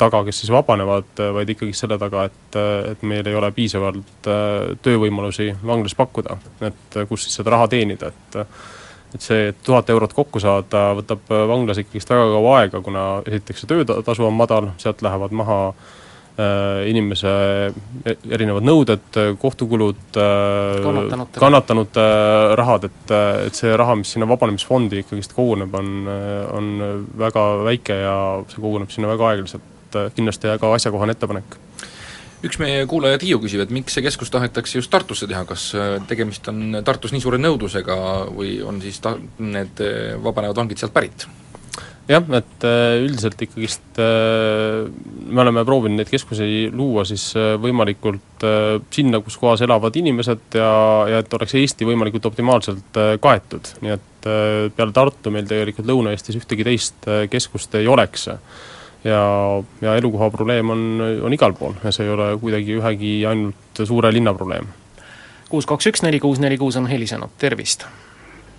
taga, 0.00 0.22
kes 0.26 0.42
siis 0.42 0.54
vabanevad, 0.54 1.12
vaid 1.36 1.52
ikkagi 1.54 1.76
selle 1.76 2.00
taga, 2.00 2.24
et, 2.30 2.58
et 2.92 3.04
meil 3.08 3.28
ei 3.28 3.38
ole 3.38 3.52
piisavalt 3.56 4.30
töövõimalusi 4.84 5.50
vanglas 5.66 5.96
pakkuda, 5.98 6.38
et 6.70 7.00
kus 7.10 7.26
siis 7.26 7.40
seda 7.40 7.56
raha 7.56 7.70
teenida, 7.76 8.12
et 8.12 8.42
et 9.08 9.24
see 9.24 9.54
tuhat 9.64 9.88
eurot 9.88 10.12
kokku 10.12 10.36
saada 10.36 10.90
võtab 10.98 11.30
vanglas 11.48 11.78
ikkagist 11.80 12.10
väga 12.12 12.26
kaua 12.28 12.58
aega, 12.58 12.82
kuna 12.84 13.04
esiteks 13.24 13.62
see 13.64 13.70
töötasu 13.70 14.26
on 14.26 14.36
madal, 14.36 14.66
sealt 14.76 15.00
lähevad 15.00 15.32
maha 15.32 15.56
äh, 15.70 15.94
inimese 16.88 17.32
e-, 18.06 18.16
erinevad 18.30 18.66
nõuded, 18.66 19.20
kohtukulud 19.42 20.18
äh,, 20.20 20.80
kannatanute, 20.84 21.42
kannatanute 21.42 22.08
rahad, 22.60 22.88
et, 22.90 23.14
et 23.48 23.58
see 23.58 23.72
raha, 23.78 23.98
mis 23.98 24.14
sinna 24.14 24.28
vabanemisfondi 24.30 25.02
ikkagist 25.02 25.34
koguneb, 25.36 25.74
on, 25.78 26.10
on 26.54 26.74
väga 27.18 27.46
väike 27.70 28.02
ja 28.04 28.18
see 28.50 28.62
koguneb 28.62 28.94
sinna 28.94 29.10
väga 29.10 29.32
aeglaselt, 29.32 29.98
kindlasti 30.14 30.52
väga 30.52 30.76
asjakohane 30.78 31.16
ettepanek. 31.16 31.58
Üks 32.38 32.60
meie 32.62 32.84
kuulaja 32.86 33.18
Tiiu 33.18 33.40
küsib, 33.42 33.64
et 33.64 33.72
miks 33.74 33.96
see 33.96 34.04
keskus 34.04 34.30
tahetakse 34.30 34.78
just 34.78 34.92
Tartusse 34.92 35.26
teha, 35.26 35.42
kas 35.48 35.72
äh, 35.74 35.96
tegemist 36.06 36.46
on 36.52 36.78
Tartus 36.86 37.10
nii 37.10 37.22
suure 37.24 37.40
nõudlusega 37.40 37.96
või 38.30 38.60
on 38.62 38.78
siis 38.84 39.00
ta-, 39.02 39.16
need 39.42 39.82
äh, 39.82 40.14
vabanevad 40.22 40.60
vangid 40.60 40.78
sealt 40.78 40.94
pärit? 40.94 41.26
Jah, 42.08 42.24
et 42.38 42.66
äh, 42.66 42.98
üldiselt 43.04 43.42
ikkagist 43.44 44.00
me 44.00 45.42
oleme 45.42 45.64
proovinud 45.68 46.00
neid 46.00 46.10
keskusi 46.10 46.68
luua 46.72 47.04
siis 47.08 47.30
võimalikult 47.60 48.46
sinna, 48.94 49.20
kus 49.24 49.36
kohas 49.40 49.62
elavad 49.66 49.96
inimesed 49.98 50.56
ja, 50.58 50.70
ja 51.10 51.20
et 51.22 51.34
oleks 51.38 51.56
Eesti 51.58 51.88
võimalikult 51.88 52.30
optimaalselt 52.30 53.00
kaetud, 53.20 53.74
nii 53.84 53.94
et 53.96 54.28
peale 54.74 54.94
Tartu 54.94 55.32
meil 55.34 55.46
tegelikult 55.48 55.88
Lõuna-Eestis 55.88 56.40
ühtegi 56.40 56.66
teist 56.66 57.08
keskust 57.30 57.74
ei 57.78 57.90
oleks 57.90 58.28
ja, 59.04 59.62
ja 59.80 59.96
elukoha 59.96 60.30
probleem 60.30 60.70
on, 60.70 60.84
on 61.22 61.32
igal 61.32 61.54
pool 61.58 61.76
ja 61.84 61.92
see 61.94 62.06
ei 62.06 62.12
ole 62.14 62.32
kuidagi 62.40 62.78
ühegi 62.78 63.14
ainult 63.28 63.84
suure 63.84 64.12
linna 64.14 64.34
probleem. 64.34 64.68
kuus 65.48 65.66
kaks 65.66 65.92
üks 65.92 66.04
neli 66.06 66.20
kuus 66.20 66.42
neli 66.42 66.58
kuus 66.58 66.76
on 66.76 66.90
helisenud, 66.90 67.34
tervist! 67.38 67.86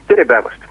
tere 0.07 0.25
päevast! 0.25 0.68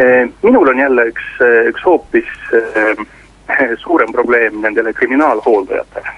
Eh, 0.00 0.28
minul 0.42 0.68
on 0.68 0.78
jälle 0.78 1.02
üks, 1.10 1.24
eh, 1.44 1.66
üks 1.68 1.82
hoopis 1.84 2.28
eh, 2.56 2.96
suurem 3.84 4.12
probleem 4.12 4.60
nendele 4.62 4.92
kriminaalhooldajatele. 4.92 6.08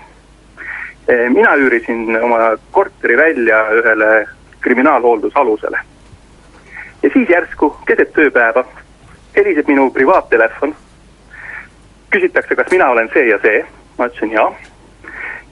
mina 1.28 1.56
üürisin 1.56 2.14
oma 2.22 2.56
korteri 2.70 3.16
välja 3.16 3.58
ühele 3.74 4.26
kriminaalhooldusalusele. 4.60 5.78
ja 7.02 7.10
siis 7.12 7.28
järsku 7.28 7.70
keset 7.86 8.12
tööpäeva 8.12 8.64
heliseb 9.36 9.68
minu 9.68 9.90
privaattelefon 9.90 10.74
küsitakse, 12.10 12.56
kas 12.56 12.70
mina 12.70 12.90
olen 12.90 13.10
see 13.14 13.26
ja 13.28 13.40
see, 13.42 13.64
ma 13.98 14.06
ütlesin 14.06 14.36
jaa. 14.36 14.54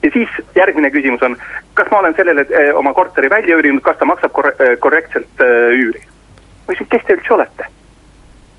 ja 0.03 0.11
siis 0.13 0.29
järgmine 0.55 0.89
küsimus 0.89 1.21
on, 1.21 1.37
kas 1.73 1.91
ma 1.91 1.99
olen 1.99 2.15
sellele 2.15 2.47
eh, 2.49 2.71
oma 2.75 2.93
korteri 2.93 3.29
välja 3.29 3.57
üürinud, 3.57 3.81
kas 3.81 3.97
ta 3.97 4.05
maksab 4.05 4.31
korre-, 4.31 4.55
eh, 4.59 4.79
korrektselt 4.79 5.45
üüri? 5.83 6.07
ma 6.67 6.73
ütlesin, 6.73 6.91
kes 6.95 7.05
te 7.05 7.19
üldse 7.19 7.33
olete? 7.33 7.71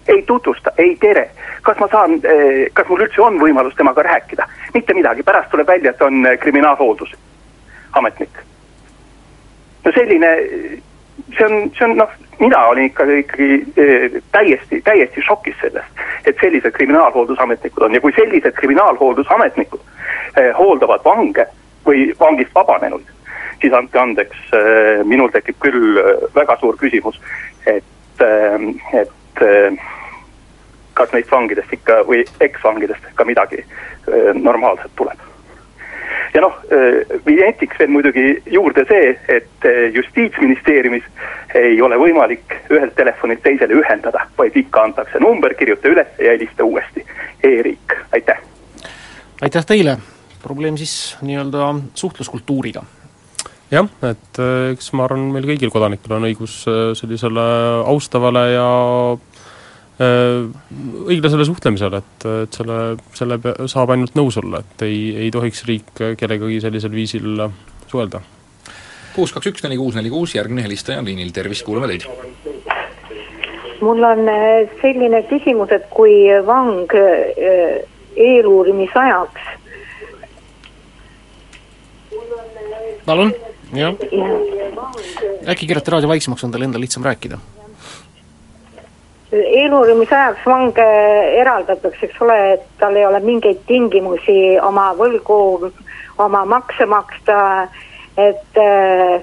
Ei 0.09 0.23
tutvusta, 0.27 0.73
ei 0.79 0.97
tere, 1.01 1.31
kas 1.63 1.79
ma 1.79 1.89
saan, 1.91 2.19
kas 2.75 2.89
mul 2.89 3.05
üldse 3.05 3.23
on 3.23 3.39
võimalus 3.41 3.77
temaga 3.79 4.03
rääkida? 4.03 4.49
mitte 4.75 4.95
midagi, 4.95 5.23
pärast 5.23 5.51
tuleb 5.51 5.69
välja, 5.69 5.91
et 5.91 6.03
on 6.03 6.27
kriminaalhooldus, 6.41 7.13
ametnik. 7.93 8.43
no 9.85 9.93
selline, 9.95 10.33
see 11.37 11.47
on, 11.47 11.71
see 11.77 11.87
on 11.87 11.97
noh, 12.01 12.11
mina 12.43 12.67
olin 12.67 12.85
ikka 12.85 13.05
ikkagi 13.05 13.67
eh, 13.77 14.23
täiesti, 14.33 14.81
täiesti 14.85 15.23
šokis 15.23 15.57
sellest, 15.61 16.03
et 16.27 16.37
sellised 16.41 16.75
kriminaalhooldusametnikud 16.75 17.87
on 17.87 17.95
ja 17.95 18.01
kui 18.01 18.13
sellised 18.17 18.57
kriminaalhooldusametnikud 18.59 19.81
eh, 20.37 20.51
hooldavad 20.59 21.05
vange 21.05 21.47
või 21.87 22.09
vangist 22.21 22.55
vabanenuid, 22.55 23.07
siis 23.61 23.75
andke 23.79 24.01
andeks, 24.03 24.45
eh, 24.59 25.03
minul 25.07 25.31
tekib 25.35 25.61
küll 25.63 26.01
väga 26.35 26.59
suur 26.61 26.79
küsimus, 26.81 27.21
et, 27.67 27.85
et 28.93 29.11
kas 30.95 31.13
neist 31.13 31.31
vangidest 31.33 31.73
ikka 31.73 32.03
või 32.09 32.25
eksvangidest 32.41 33.13
ka 33.17 33.25
midagi 33.25 33.65
normaalset 34.35 34.93
tuleb 34.97 35.19
ja 36.35 36.41
noh, 36.41 36.55
vigentiks 37.27 37.79
veel 37.79 37.91
muidugi 37.93 38.27
juurde 38.51 38.85
see, 38.89 39.13
et 39.29 39.67
justiitsministeeriumis 39.95 41.05
ei 41.59 41.81
ole 41.83 41.99
võimalik 42.01 42.57
ühelt 42.73 42.95
telefonilt 42.97 43.43
teisele 43.45 43.77
ühendada, 43.81 44.27
vaid 44.39 44.57
ikka 44.57 44.87
antakse 44.89 45.21
number, 45.21 45.55
kirjuta 45.59 45.93
üles 45.93 46.17
ja 46.19 46.33
helista 46.33 46.65
uuesti 46.65 47.05
e. 47.05 47.53
E-riik, 47.53 47.97
aitäh! 48.17 48.41
aitäh 49.43 49.67
teile, 49.67 49.99
probleem 50.43 50.77
siis 50.81 51.17
nii-öelda 51.23 51.75
suhtluskultuuriga 51.95 52.85
jah, 53.73 53.89
et 54.05 54.41
äh, 54.41 54.73
eks 54.75 54.93
ma 54.97 55.07
arvan, 55.07 55.31
meil 55.35 55.47
kõigil 55.49 55.73
kodanikel 55.73 56.17
on 56.17 56.27
õigus 56.29 56.63
äh, 56.71 56.93
sellisele 56.99 57.45
austavale 57.89 58.43
ja 58.53 58.67
äh, 60.03 60.51
õiglasele 61.07 61.47
suhtlemisele, 61.49 62.03
et, 62.03 62.27
et 62.45 62.59
selle, 62.61 62.79
selle 63.17 63.41
saab 63.71 63.95
ainult 63.95 64.17
nõus 64.19 64.39
olla, 64.43 64.63
et 64.63 64.87
ei, 64.89 65.01
ei 65.25 65.33
tohiks 65.35 65.65
riik 65.69 65.93
kellegagi 66.21 66.61
sellisel 66.65 66.93
viisil 66.95 67.47
suhelda. 67.89 68.23
Kuus, 69.13 69.33
kaks, 69.35 69.51
üks, 69.51 69.65
neli, 69.65 69.77
kuus, 69.77 69.97
neli, 69.97 70.13
kuus, 70.13 70.37
järgmine 70.37 70.65
helistaja 70.65 71.03
on 71.03 71.09
liinil, 71.09 71.33
tervist, 71.37 71.67
kuulame 71.67 71.91
teid. 71.93 72.07
mul 73.83 74.05
on 74.07 74.29
selline 74.81 75.25
küsimus, 75.27 75.73
et 75.75 75.89
kui 75.91 76.29
vang 76.47 76.95
äh, 76.97 77.83
eeluurimisajaks 78.17 79.51
palun, 83.07 83.35
jah. 83.73 83.95
äkki 85.49 85.67
keerate 85.67 85.91
raadio 85.95 86.09
vaiksemaks, 86.09 86.45
on 86.45 86.55
teil 86.55 86.69
endal 86.69 86.81
lihtsam 86.85 87.05
rääkida? 87.05 87.39
eeluurimise 89.33 90.15
ajaks 90.17 90.47
vange 90.47 90.89
eraldatakse, 91.41 92.07
eks 92.07 92.21
ole, 92.21 92.39
et 92.55 92.65
tal 92.81 92.97
ei 92.97 93.07
ole 93.09 93.21
mingeid 93.25 93.63
tingimusi 93.67 94.59
oma 94.61 94.91
võlgu, 94.99 95.71
oma 96.21 96.45
makse 96.45 96.87
maksta, 96.87 97.39
et 98.21 98.61
äh, 98.61 99.23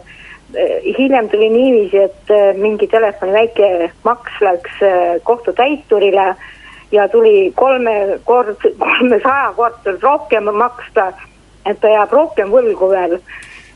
hiljem 0.98 1.30
tuli 1.30 1.50
niiviisi, 1.54 1.98
et 2.10 2.34
äh, 2.34 2.56
mingi 2.58 2.88
telefoni 2.90 3.36
väike 3.38 3.92
maks 4.04 4.42
läks 4.42 4.82
äh, 4.82 5.20
kohtutäiturile 5.24 6.34
ja 6.92 7.08
tuli 7.10 7.52
kolme 7.56 8.20
kord, 8.26 8.66
kolmesajakordselt 8.80 10.04
rohkem 10.04 10.50
maksta, 10.58 11.12
et 11.66 11.78
ta 11.82 11.94
jääb 11.94 12.14
rohkem 12.14 12.50
võlgu 12.50 12.90
veel. 12.90 13.20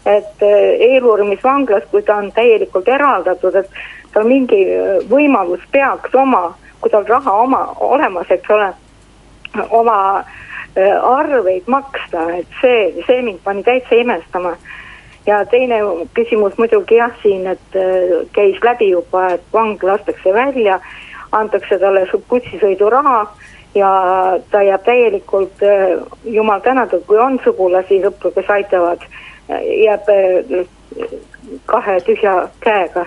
Et 0.05 0.41
äh, 0.41 0.75
eeluurimisvanglas, 0.79 1.83
kui 1.91 2.01
ta 2.03 2.15
on 2.15 2.31
täielikult 2.31 2.87
eraldatud, 2.87 3.55
et 3.55 3.69
tal 4.13 4.27
mingi 4.27 4.59
äh, 4.67 4.99
võimalus 5.09 5.63
peaks 5.71 6.15
oma, 6.15 6.53
kui 6.81 6.91
tal 6.91 7.07
raha 7.07 7.35
oma 7.45 7.63
olemas, 7.79 8.31
eks 8.31 8.51
ole, 8.51 8.69
oma 9.69 9.97
äh, 10.19 10.97
arveid 11.07 11.69
maksta, 11.71 12.27
et 12.39 12.59
see, 12.61 13.05
see 13.07 13.21
mind 13.23 13.39
pani 13.43 13.63
täitsa 13.63 14.01
imestama. 14.01 14.57
ja 15.25 15.45
teine 15.45 15.77
küsimus 16.13 16.57
muidugi 16.59 16.97
jah, 16.97 17.11
siin, 17.21 17.47
et 17.47 17.75
käis 18.35 18.57
läbi 18.63 18.89
juba, 18.89 19.29
et 19.37 19.43
vang 19.53 19.79
lastakse 19.83 20.33
välja, 20.35 20.81
antakse 21.31 21.77
talle 21.79 22.03
bussisõiduraha 22.29 23.21
ja 23.75 23.91
ta 24.51 24.61
jääb 24.67 24.83
täielikult, 24.83 25.63
jumal 26.25 26.59
tänatud, 26.59 27.05
kui 27.07 27.17
on 27.17 27.39
sugulasi, 27.43 28.01
sõpru, 28.03 28.33
kes 28.35 28.51
aitavad, 28.51 29.07
jääb 29.49 30.07
kahe 31.65 31.99
tühja 32.05 32.49
käega 32.59 33.05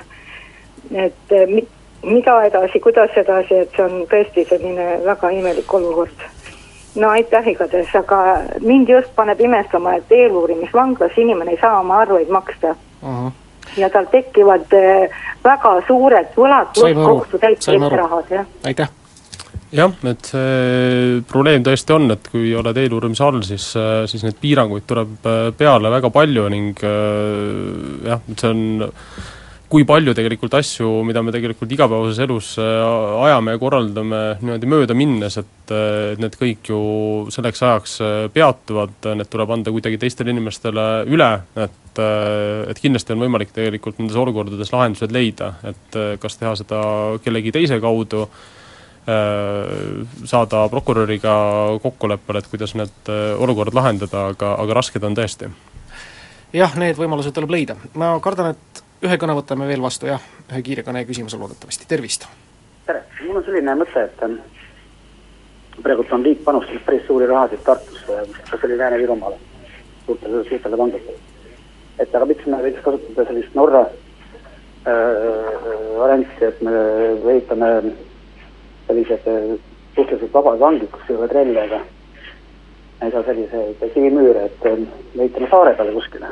et 0.95 1.35
mi-, 1.47 1.69
mida 2.03 2.43
edasi, 2.45 2.81
kuidas 2.81 3.11
edasi, 3.17 3.63
et 3.65 3.77
see 3.77 3.85
on 3.85 4.05
tõesti 4.11 4.47
selline 4.49 4.89
väga 5.05 5.31
imelik 5.35 5.75
olukord. 5.75 6.27
no 6.97 7.11
aitäh 7.13 7.49
igatahes, 7.53 7.95
aga 7.95 8.19
mind 8.61 8.89
just 8.89 9.15
paneb 9.15 9.41
imestama, 9.41 9.97
et 9.97 10.13
eeluurimisvanglas 10.13 11.19
inimene 11.21 11.57
ei 11.57 11.59
saa 11.61 11.81
oma 11.81 11.99
arveid 12.05 12.29
maksta 12.29 12.71
uh. 13.03 13.09
-huh. 13.09 13.33
ja 13.77 13.91
tal 13.91 14.07
tekivad 14.11 14.73
väga 15.45 15.81
suured 15.87 16.29
võlad 16.37 16.73
kohtutäiturite 17.05 17.97
rahad, 17.97 18.31
jah. 18.31 18.47
aitäh 18.65 18.89
jah, 19.75 19.95
et 20.11 20.31
see 20.31 21.23
probleem 21.29 21.65
tõesti 21.67 21.97
on, 21.97 22.11
et 22.15 22.29
kui 22.33 22.53
oled 22.59 22.83
eeluurimise 22.83 23.25
all, 23.27 23.41
siis, 23.47 23.71
siis 24.11 24.27
neid 24.27 24.39
piiranguid 24.43 24.87
tuleb 24.87 25.31
peale 25.59 25.91
väga 25.93 26.13
palju 26.15 26.49
ning 26.53 26.85
jah, 26.85 28.21
et 28.21 28.45
see 28.45 28.53
on 28.53 28.93
kui 29.71 29.85
palju 29.87 30.15
tegelikult 30.15 30.55
asju, 30.61 30.89
mida 31.07 31.23
me 31.27 31.33
tegelikult 31.35 31.73
igapäevases 31.75 32.21
elus 32.23 32.53
äh, 32.63 32.67
ajame 33.27 33.57
ja 33.57 33.61
korraldame 33.61 34.21
niimoodi 34.39 34.71
mööda 34.71 34.97
minnes, 34.99 35.39
et 35.41 35.73
äh, 35.75 36.13
et 36.15 36.23
need 36.23 36.37
kõik 36.39 36.71
ju 36.71 36.79
selleks 37.35 37.65
ajaks 37.67 37.97
äh, 38.05 38.19
peatuvad, 38.33 38.95
need 39.19 39.31
tuleb 39.33 39.55
anda 39.57 39.75
kuidagi 39.75 39.99
teistele 40.03 40.35
inimestele 40.35 40.87
üle, 41.11 41.33
et 41.59 41.83
et 41.97 42.77
kindlasti 42.77 43.15
on 43.15 43.23
võimalik 43.25 43.55
tegelikult 43.57 43.97
nendes 43.97 44.19
olukordades 44.21 44.69
lahendused 44.69 45.15
leida, 45.17 45.55
et 45.65 45.95
kas 46.21 46.35
teha 46.37 46.51
seda 46.61 46.81
kellegi 47.25 47.55
teise 47.57 47.79
kaudu, 47.81 48.27
saada 49.07 50.65
prokuröriga 50.71 51.35
kokkuleppele, 51.83 52.41
et 52.43 52.49
kuidas 52.51 52.73
need 52.75 53.11
olukorrad 53.39 53.77
lahendada, 53.79 54.25
aga, 54.33 54.57
aga 54.59 54.79
rasked 54.81 55.05
on 55.07 55.15
tõesti. 55.15 55.51
jah, 56.57 56.75
need 56.75 56.99
võimalused 56.99 57.35
tuleb 57.37 57.55
leida, 57.55 57.77
ma 57.95 58.17
kardan, 58.25 58.57
et 58.57 58.83
ühe 59.07 59.19
kõne 59.21 59.37
võtame 59.39 59.69
veel 59.69 59.83
vastu, 59.85 60.09
jah, 60.11 60.23
ühe 60.51 60.63
kiire 60.67 60.83
kõne 60.87 61.05
ja 61.05 61.09
küsimuse 61.09 61.39
loodetavasti, 61.39 61.87
tervist! 61.89 62.27
tere, 62.87 63.03
mul 63.27 63.41
on 63.41 63.45
selline 63.47 63.75
mõte, 63.79 64.03
et 64.09 64.23
ähm, 64.25 64.39
praegult 65.83 66.13
on 66.15 66.25
riik 66.25 66.43
panustanud 66.47 66.85
päris 66.87 67.05
suuri 67.07 67.27
rahasid 67.31 67.63
Tartusse, 67.67 68.25
kas 68.51 68.65
oli 68.65 68.79
Lääne-Virumaale, 68.79 69.39
suurtele, 70.07 70.43
suurtele 70.49 70.77
pankadele. 70.83 71.19
et 71.99 72.15
aga 72.15 72.29
miks 72.29 72.47
me 72.47 72.61
võiks 72.63 72.83
kasutada 72.85 73.25
sellist 73.29 73.55
Norra 73.59 73.83
äh, 73.87 73.93
varianti, 75.99 76.45
et 76.45 76.63
me 76.63 76.75
ehitame 77.35 77.71
sellised 78.87 79.29
äh, 79.31 79.59
suhteliselt 79.95 80.35
vabad 80.35 80.61
vangid, 80.61 80.91
kus 80.91 81.11
ei 81.11 81.17
ole 81.17 81.29
trelle 81.29 81.65
ega 81.65 81.81
ei 83.03 83.11
saa 83.13 83.23
selliseid 83.23 83.83
kivimüüre, 83.95 84.45
et 84.51 84.67
äh, 84.67 84.79
me 85.15 85.27
ehitame 85.27 85.51
saare 85.51 85.75
peale 85.79 85.93
kuskile 85.93 86.31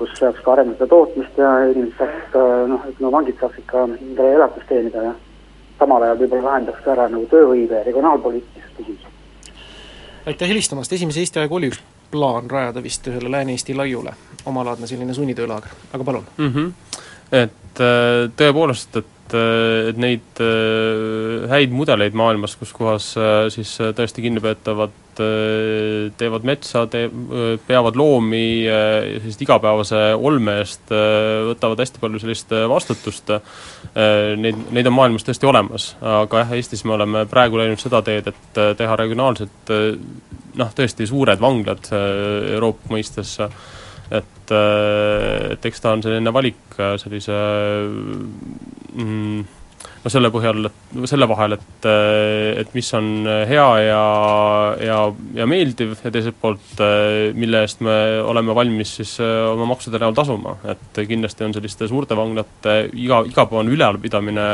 kus 0.00 0.16
saaks 0.16 0.40
ka 0.44 0.54
arendada 0.54 0.86
tootmist 0.88 1.38
ja 1.38 1.50
inimesed 1.68 1.98
saaks 1.98 2.32
ka 2.32 2.44
noh, 2.70 2.84
ütleme 2.88 3.12
vangid 3.12 3.36
saaksid 3.40 3.66
ka 3.68 3.84
endale 3.84 4.32
elatist 4.38 4.68
teenida 4.72 5.04
ja 5.10 5.12
samal 5.80 6.06
ajal 6.06 6.20
võib-olla 6.22 6.46
lahendaks 6.48 6.80
ka 6.84 6.94
ära 6.94 7.08
nagu 7.12 7.28
tööhõive 7.28 7.82
ja 7.82 7.84
regionaalpoliitilised 7.84 8.78
küsimused. 8.78 9.50
aitäh 10.32 10.52
helistamast, 10.52 10.92
esimese 10.96 11.20
Eesti 11.20 11.42
ajaga 11.42 11.58
oli 11.58 11.72
üks 11.72 11.82
plaan 12.10 12.48
rajada 12.50 12.82
vist 12.82 13.06
ühele 13.12 13.30
Lääne-Eesti 13.30 13.76
laiule 13.76 14.16
omalaadne 14.48 14.88
selline 14.88 15.14
sunnitöölaager, 15.14 15.76
aga 15.92 16.04
palun 16.04 16.24
mm. 16.36 16.52
-hmm. 16.54 16.72
et 17.44 17.84
äh, 17.84 18.32
tõepoolest, 18.40 18.96
et 18.96 19.19
et 19.34 20.00
neid 20.00 20.42
äh, 20.42 21.46
häid 21.50 21.74
mudeleid 21.74 22.16
maailmas, 22.18 22.56
kus 22.60 22.72
kohas 22.76 23.12
äh, 23.18 23.46
siis 23.54 23.76
tõesti 23.96 24.24
kinnipeetavad 24.26 24.96
Äh, 25.20 26.12
teevad 26.16 26.44
metsa, 26.46 26.86
tee-, 26.86 27.08
äh, 27.10 27.58
peavad 27.66 27.96
loomi 27.98 28.66
äh, 28.68 29.18
sellist 29.20 29.42
igapäevase 29.44 29.98
olme 30.16 30.54
eest, 30.62 30.92
võtavad 31.48 31.82
hästi 31.82 32.00
palju 32.00 32.20
sellist 32.22 32.52
vastutust, 32.70 33.32
neid, 34.40 34.60
neid 34.74 34.88
on 34.88 34.94
maailmas 34.96 35.26
tõesti 35.26 35.48
olemas. 35.48 35.90
aga 36.00 36.44
jah, 36.44 36.54
Eestis 36.56 36.84
me 36.86 36.94
oleme 36.96 37.24
praegu 37.30 37.58
läinud 37.60 37.80
seda 37.82 38.02
teed, 38.06 38.30
et 38.30 38.60
teha 38.78 38.96
regionaalselt 39.00 39.72
noh, 40.60 40.72
tõesti 40.76 41.08
suured 41.10 41.40
vanglad 41.42 41.90
Euroopa 41.90 42.94
mõistes, 42.94 43.36
et, 44.10 44.54
et 44.54 45.70
eks 45.70 45.82
ta 45.82 45.96
on 45.96 46.04
selline 46.06 46.32
valik 46.34 46.80
sellise 47.02 47.40
mm, 48.92 49.40
no 50.04 50.12
selle 50.12 50.30
põhjal, 50.32 50.68
selle 51.08 51.28
vahel, 51.30 51.56
et, 51.56 51.88
et 52.62 52.76
mis 52.76 52.92
on 52.96 53.10
hea 53.48 53.66
ja, 53.86 54.04
ja, 54.84 55.00
ja 55.36 55.48
meeldiv 55.48 55.96
ja 56.04 56.12
teiselt 56.12 56.38
poolt, 56.40 56.80
mille 57.36 57.64
eest 57.64 57.84
me 57.84 57.96
oleme 58.24 58.56
valmis 58.56 58.94
siis 59.00 59.16
oma 59.24 59.68
maksude 59.72 60.00
näol 60.00 60.16
tasuma, 60.16 60.56
et 60.72 61.02
kindlasti 61.08 61.46
on 61.46 61.56
selliste 61.56 61.88
suurte 61.90 62.18
vanglate 62.18 62.80
iga, 62.92 63.22
igapäevane 63.28 63.76
ülalpidamine 63.76 64.48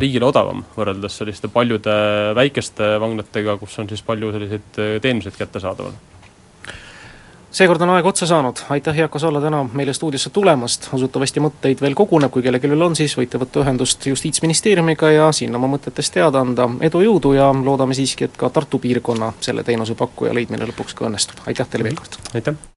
riigile 0.00 0.28
odavam, 0.28 0.62
võrreldes 0.76 1.20
selliste 1.20 1.50
paljude 1.52 1.94
väikeste 2.38 2.94
vanglatega, 3.02 3.58
kus 3.60 3.78
on 3.82 3.90
siis 3.90 4.04
palju 4.06 4.32
selliseid 4.36 4.82
teenuseid 5.02 5.40
kättesaadaval 5.40 6.13
seekord 7.54 7.82
on 7.86 7.92
aeg 7.94 8.06
otsa 8.06 8.26
saanud, 8.26 8.64
aitäh, 8.74 8.98
Jako 8.98 9.18
Saala, 9.18 9.40
täna 9.40 9.62
meile 9.72 9.94
stuudiosse 9.94 10.30
tulemast, 10.34 10.88
usutavasti 10.96 11.42
mõtteid 11.44 11.82
veel 11.84 11.94
koguneb, 11.98 12.32
kui 12.34 12.42
kellelgi 12.42 12.70
veel 12.70 12.86
on, 12.88 12.96
siis 12.98 13.16
võite 13.18 13.40
võtta 13.40 13.62
ühendust 13.62 14.06
Justiitsministeeriumiga 14.10 15.10
ja 15.14 15.30
siin 15.32 15.54
oma 15.54 15.70
mõtetest 15.76 16.14
teada 16.18 16.42
anda, 16.44 16.68
edu, 16.84 17.04
jõudu 17.06 17.34
ja 17.38 17.50
loodame 17.54 17.96
siiski, 17.96 18.28
et 18.28 18.38
ka 18.40 18.50
Tartu 18.54 18.82
piirkonna 18.82 19.32
selle 19.44 19.64
teenuse 19.66 19.98
pakkuja 19.98 20.34
leidmine 20.34 20.70
lõpuks 20.72 20.98
ka 20.98 21.10
õnnestub, 21.10 21.44
aitäh 21.46 21.70
teile 21.70 21.90
veel 21.90 22.00
kord! 22.02 22.22
aitäh! 22.34 22.64